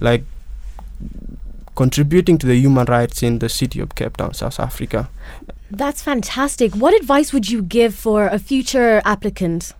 like 0.00 0.24
contributing 1.80 2.36
to 2.36 2.46
the 2.46 2.56
human 2.56 2.84
rights 2.84 3.22
in 3.22 3.38
the 3.38 3.48
city 3.48 3.80
of 3.80 3.94
Cape 3.94 4.14
Town, 4.18 4.34
South 4.34 4.60
Africa. 4.60 5.08
That's 5.70 6.02
fantastic. 6.02 6.74
What 6.74 6.92
advice 6.92 7.32
would 7.32 7.48
you 7.48 7.62
give 7.62 7.94
for 7.94 8.26
a 8.26 8.38
future 8.38 9.00
applicant? 9.06 9.72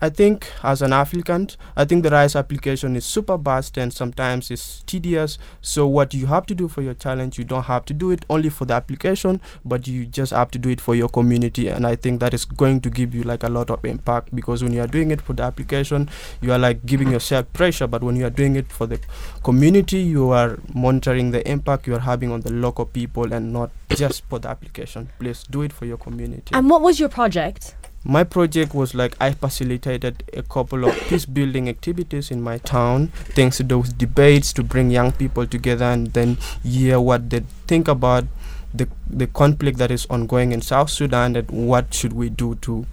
I 0.00 0.10
think 0.10 0.46
as 0.62 0.80
an 0.80 0.92
applicant, 0.92 1.56
I 1.76 1.84
think 1.84 2.04
the 2.04 2.10
RISE 2.10 2.36
application 2.36 2.94
is 2.94 3.04
super 3.04 3.36
vast 3.36 3.76
and 3.76 3.92
sometimes 3.92 4.48
it's 4.48 4.84
tedious. 4.84 5.38
So 5.60 5.88
what 5.88 6.14
you 6.14 6.26
have 6.26 6.46
to 6.46 6.54
do 6.54 6.68
for 6.68 6.82
your 6.82 6.94
challenge, 6.94 7.36
you 7.36 7.44
don't 7.44 7.64
have 7.64 7.84
to 7.86 7.94
do 7.94 8.12
it 8.12 8.24
only 8.30 8.48
for 8.48 8.64
the 8.64 8.74
application, 8.74 9.40
but 9.64 9.88
you 9.88 10.06
just 10.06 10.32
have 10.32 10.52
to 10.52 10.58
do 10.58 10.68
it 10.68 10.80
for 10.80 10.94
your 10.94 11.08
community. 11.08 11.66
And 11.66 11.84
I 11.84 11.96
think 11.96 12.20
that 12.20 12.32
is 12.32 12.44
going 12.44 12.80
to 12.82 12.90
give 12.90 13.12
you 13.12 13.24
like 13.24 13.42
a 13.42 13.48
lot 13.48 13.70
of 13.70 13.84
impact 13.84 14.34
because 14.34 14.62
when 14.62 14.72
you 14.72 14.82
are 14.82 14.86
doing 14.86 15.10
it 15.10 15.20
for 15.20 15.32
the 15.32 15.42
application, 15.42 16.08
you 16.40 16.52
are 16.52 16.58
like 16.58 16.86
giving 16.86 17.10
yourself 17.10 17.52
pressure. 17.52 17.88
But 17.88 18.04
when 18.04 18.14
you 18.14 18.24
are 18.26 18.30
doing 18.30 18.54
it 18.54 18.70
for 18.70 18.86
the 18.86 19.00
community, 19.42 19.98
you 19.98 20.30
are 20.30 20.60
monitoring 20.72 21.32
the 21.32 21.46
impact 21.50 21.88
you 21.88 21.96
are 21.96 22.00
having 22.00 22.30
on 22.30 22.42
the 22.42 22.52
local 22.52 22.86
people 22.86 23.32
and 23.32 23.52
not 23.52 23.72
just 23.96 24.22
for 24.28 24.38
the 24.38 24.48
application. 24.48 25.08
Please 25.18 25.42
do 25.50 25.62
it 25.62 25.72
for 25.72 25.86
your 25.86 25.96
community. 25.96 26.54
And 26.54 26.70
what 26.70 26.82
was 26.82 27.00
your 27.00 27.08
project? 27.08 27.74
My 28.04 28.24
project 28.24 28.74
was 28.74 28.94
like 28.94 29.16
I 29.20 29.32
facilitated 29.32 30.22
a 30.32 30.42
couple 30.42 30.84
of 30.84 30.94
peace 31.08 31.26
building 31.26 31.68
activities 31.68 32.30
in 32.30 32.40
my 32.40 32.58
town, 32.58 33.08
thanks 33.34 33.56
to 33.58 33.64
those 33.64 33.92
debates 33.92 34.52
to 34.54 34.62
bring 34.62 34.90
young 34.90 35.12
people 35.12 35.46
together 35.46 35.84
and 35.86 36.12
then 36.12 36.38
hear 36.62 37.00
what 37.00 37.30
they 37.30 37.40
think 37.66 37.88
about 37.88 38.24
the 38.72 38.88
the 39.08 39.26
conflict 39.26 39.78
that 39.78 39.90
is 39.90 40.06
ongoing 40.10 40.52
in 40.52 40.60
South 40.60 40.90
Sudan 40.90 41.36
and 41.36 41.50
what 41.50 41.92
should 41.92 42.12
we 42.12 42.28
do 42.28 42.54
to 42.56 42.86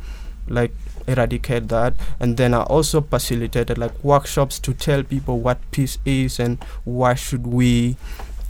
like 0.47 0.71
eradicate 1.07 1.67
that. 1.67 1.93
And 2.19 2.37
then 2.37 2.53
I 2.53 2.63
also 2.63 3.01
facilitated 3.01 3.77
like 3.77 4.03
workshops 4.03 4.59
to 4.59 4.73
tell 4.73 5.03
people 5.03 5.39
what 5.39 5.59
peace 5.71 5.97
is 6.05 6.39
and 6.39 6.63
why 6.83 7.13
should 7.13 7.45
we 7.45 7.97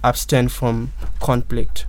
abstain 0.03 0.47
from 0.47 0.93
conflict 1.19 1.85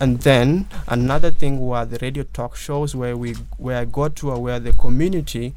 and 0.00 0.20
then 0.20 0.66
another 0.88 1.30
thing 1.30 1.60
were 1.60 1.84
the 1.84 1.98
radio 2.00 2.24
talk 2.32 2.56
shows 2.56 2.96
where 2.96 3.16
we 3.16 3.34
where 3.58 3.78
I 3.78 3.84
got 3.84 4.16
to 4.16 4.30
aware 4.30 4.58
the 4.58 4.72
community 4.72 5.54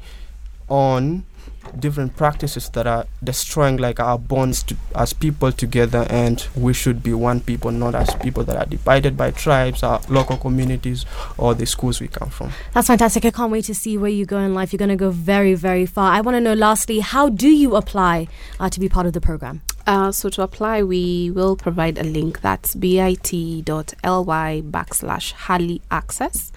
on 0.68 1.24
different 1.78 2.14
practices 2.16 2.68
that 2.70 2.86
are 2.86 3.06
destroying 3.22 3.76
like 3.78 3.98
our 3.98 4.18
bonds 4.18 4.62
to, 4.62 4.76
as 4.94 5.12
people 5.12 5.50
together 5.50 6.06
and 6.10 6.46
we 6.54 6.72
should 6.72 7.02
be 7.02 7.12
one 7.12 7.40
people 7.40 7.70
not 7.70 7.94
as 7.94 8.14
people 8.16 8.44
that 8.44 8.56
are 8.56 8.66
divided 8.66 9.16
by 9.16 9.30
tribes 9.30 9.82
our 9.82 10.00
local 10.08 10.36
communities 10.36 11.04
or 11.38 11.54
the 11.54 11.66
schools 11.66 12.00
we 12.00 12.08
come 12.08 12.28
from. 12.28 12.50
That's 12.72 12.86
fantastic. 12.86 13.24
I 13.24 13.30
can't 13.30 13.50
wait 13.50 13.64
to 13.64 13.74
see 13.74 13.96
where 13.96 14.10
you 14.10 14.26
go 14.26 14.38
in 14.38 14.54
life. 14.54 14.72
You're 14.72 14.78
going 14.78 14.90
to 14.90 14.96
go 14.96 15.10
very 15.10 15.54
very 15.54 15.86
far. 15.86 16.12
I 16.12 16.20
want 16.20 16.36
to 16.36 16.40
know 16.40 16.54
lastly 16.54 17.00
how 17.00 17.28
do 17.28 17.48
you 17.48 17.76
apply 17.76 18.28
uh, 18.60 18.68
to 18.68 18.80
be 18.80 18.88
part 18.88 19.06
of 19.06 19.12
the 19.14 19.20
program 19.20 19.62
uh, 19.86 20.12
so 20.12 20.28
to 20.30 20.42
apply, 20.42 20.82
we 20.82 21.30
will 21.30 21.56
provide 21.56 21.98
a 21.98 22.04
link. 22.04 22.40
That's 22.40 22.74
bit.ly 22.74 23.62
backslash 24.62 25.32
Hali 25.32 25.82
Access 25.90 26.52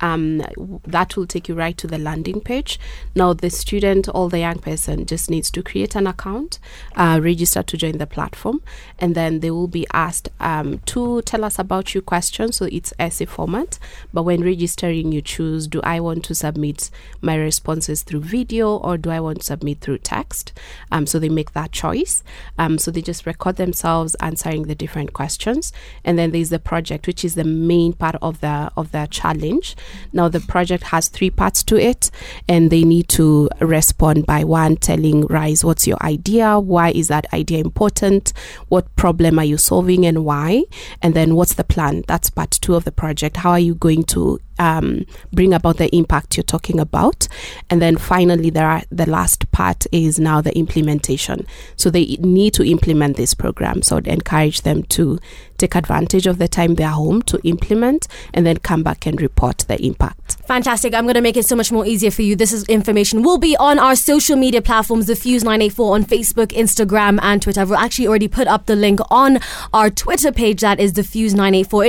um, 0.00 0.42
that 0.86 1.16
will 1.16 1.26
take 1.26 1.48
you 1.48 1.54
right 1.54 1.76
to 1.78 1.86
the 1.86 1.98
landing 1.98 2.40
page. 2.40 2.78
Now, 3.14 3.32
the 3.32 3.50
student 3.50 4.08
or 4.14 4.28
the 4.28 4.40
young 4.40 4.58
person 4.58 5.06
just 5.06 5.30
needs 5.30 5.50
to 5.52 5.62
create 5.62 5.94
an 5.94 6.06
account, 6.06 6.58
uh, 6.96 7.20
register 7.22 7.62
to 7.62 7.76
join 7.76 7.98
the 7.98 8.06
platform, 8.06 8.62
and 8.98 9.14
then 9.14 9.40
they 9.40 9.50
will 9.50 9.68
be 9.68 9.86
asked 9.92 10.28
um, 10.40 10.78
to 10.86 11.22
tell 11.22 11.44
us 11.44 11.58
about 11.58 11.94
your 11.94 12.02
questions. 12.02 12.56
So 12.56 12.66
it's 12.66 12.92
essay 12.98 13.26
format. 13.26 13.78
But 14.12 14.22
when 14.24 14.42
registering, 14.42 15.12
you 15.12 15.22
choose 15.22 15.66
do 15.66 15.80
I 15.82 16.00
want 16.00 16.24
to 16.24 16.34
submit 16.34 16.90
my 17.20 17.36
responses 17.36 18.02
through 18.02 18.20
video 18.20 18.76
or 18.76 18.96
do 18.98 19.10
I 19.10 19.20
want 19.20 19.40
to 19.40 19.44
submit 19.44 19.80
through 19.80 19.98
text? 19.98 20.52
Um, 20.90 21.06
so 21.06 21.18
they 21.18 21.28
make 21.28 21.52
that 21.52 21.72
choice. 21.72 22.22
Um, 22.58 22.78
so 22.78 22.90
they 22.90 23.02
just 23.02 23.26
record 23.26 23.56
themselves 23.56 24.14
answering 24.16 24.64
the 24.64 24.74
different 24.74 25.12
questions, 25.12 25.72
and 26.04 26.18
then 26.18 26.30
there's 26.30 26.50
the 26.50 26.58
project, 26.58 27.06
which 27.06 27.24
is 27.24 27.34
the 27.34 27.44
main 27.44 27.92
part 27.92 28.16
of 28.22 28.40
the 28.40 28.70
of 28.76 28.92
the 28.92 29.06
challenge. 29.10 29.76
Now, 30.12 30.28
the 30.28 30.40
project 30.40 30.84
has 30.84 31.08
three 31.08 31.30
parts 31.30 31.62
to 31.64 31.76
it, 31.76 32.10
and 32.48 32.70
they 32.70 32.82
need 32.82 33.08
to 33.10 33.48
respond 33.60 34.26
by 34.26 34.44
one 34.44 34.76
telling 34.76 35.26
Rise 35.26 35.64
what's 35.64 35.86
your 35.86 36.02
idea, 36.02 36.58
why 36.58 36.90
is 36.90 37.08
that 37.08 37.32
idea 37.32 37.58
important, 37.58 38.32
what 38.68 38.94
problem 38.96 39.38
are 39.38 39.44
you 39.44 39.58
solving, 39.58 40.06
and 40.06 40.24
why, 40.24 40.64
and 41.02 41.14
then 41.14 41.34
what's 41.34 41.54
the 41.54 41.64
plan. 41.64 42.04
That's 42.06 42.30
part 42.30 42.50
two 42.50 42.74
of 42.74 42.84
the 42.84 42.92
project. 42.92 43.38
How 43.38 43.50
are 43.50 43.58
you 43.58 43.74
going 43.74 44.04
to 44.04 44.40
um, 44.60 45.06
bring 45.32 45.52
about 45.52 45.78
the 45.78 45.94
impact 45.96 46.36
you're 46.36 46.44
talking 46.44 46.78
about. 46.78 47.26
And 47.70 47.82
then 47.82 47.96
finally, 47.96 48.50
there 48.50 48.68
are 48.68 48.82
the 48.90 49.08
last 49.08 49.50
part 49.50 49.86
is 49.90 50.20
now 50.20 50.40
the 50.40 50.56
implementation. 50.56 51.46
So 51.76 51.90
they 51.90 52.18
need 52.20 52.54
to 52.54 52.64
implement 52.64 53.16
this 53.16 53.34
program. 53.34 53.82
So 53.82 53.96
I'd 53.96 54.06
encourage 54.06 54.60
them 54.60 54.84
to 54.84 55.18
take 55.56 55.74
advantage 55.74 56.26
of 56.26 56.38
the 56.38 56.48
time 56.48 56.74
they're 56.74 56.88
home 56.88 57.22
to 57.22 57.38
implement 57.44 58.08
and 58.32 58.46
then 58.46 58.56
come 58.58 58.82
back 58.82 59.06
and 59.06 59.20
report 59.20 59.58
the 59.68 59.82
impact. 59.84 60.36
Fantastic. 60.46 60.94
I'm 60.94 61.04
going 61.04 61.14
to 61.14 61.20
make 61.20 61.36
it 61.36 61.46
so 61.46 61.56
much 61.56 61.70
more 61.70 61.86
easier 61.86 62.10
for 62.10 62.22
you. 62.22 62.34
This 62.36 62.52
is 62.52 62.64
information 62.64 63.22
will 63.22 63.38
be 63.38 63.56
on 63.56 63.78
our 63.78 63.94
social 63.94 64.36
media 64.36 64.62
platforms, 64.62 65.06
the 65.06 65.16
Fuse 65.16 65.44
984 65.44 65.94
on 65.94 66.04
Facebook, 66.04 66.48
Instagram, 66.48 67.18
and 67.22 67.42
Twitter. 67.42 67.60
I've 67.60 67.72
actually 67.72 68.08
already 68.08 68.28
put 68.28 68.48
up 68.48 68.66
the 68.66 68.76
link 68.76 69.00
on 69.10 69.38
our 69.72 69.90
Twitter 69.90 70.32
page 70.32 70.60
that 70.60 70.80
is 70.80 70.94
the 70.94 71.04
Fuse 71.04 71.34
984. 71.34 71.84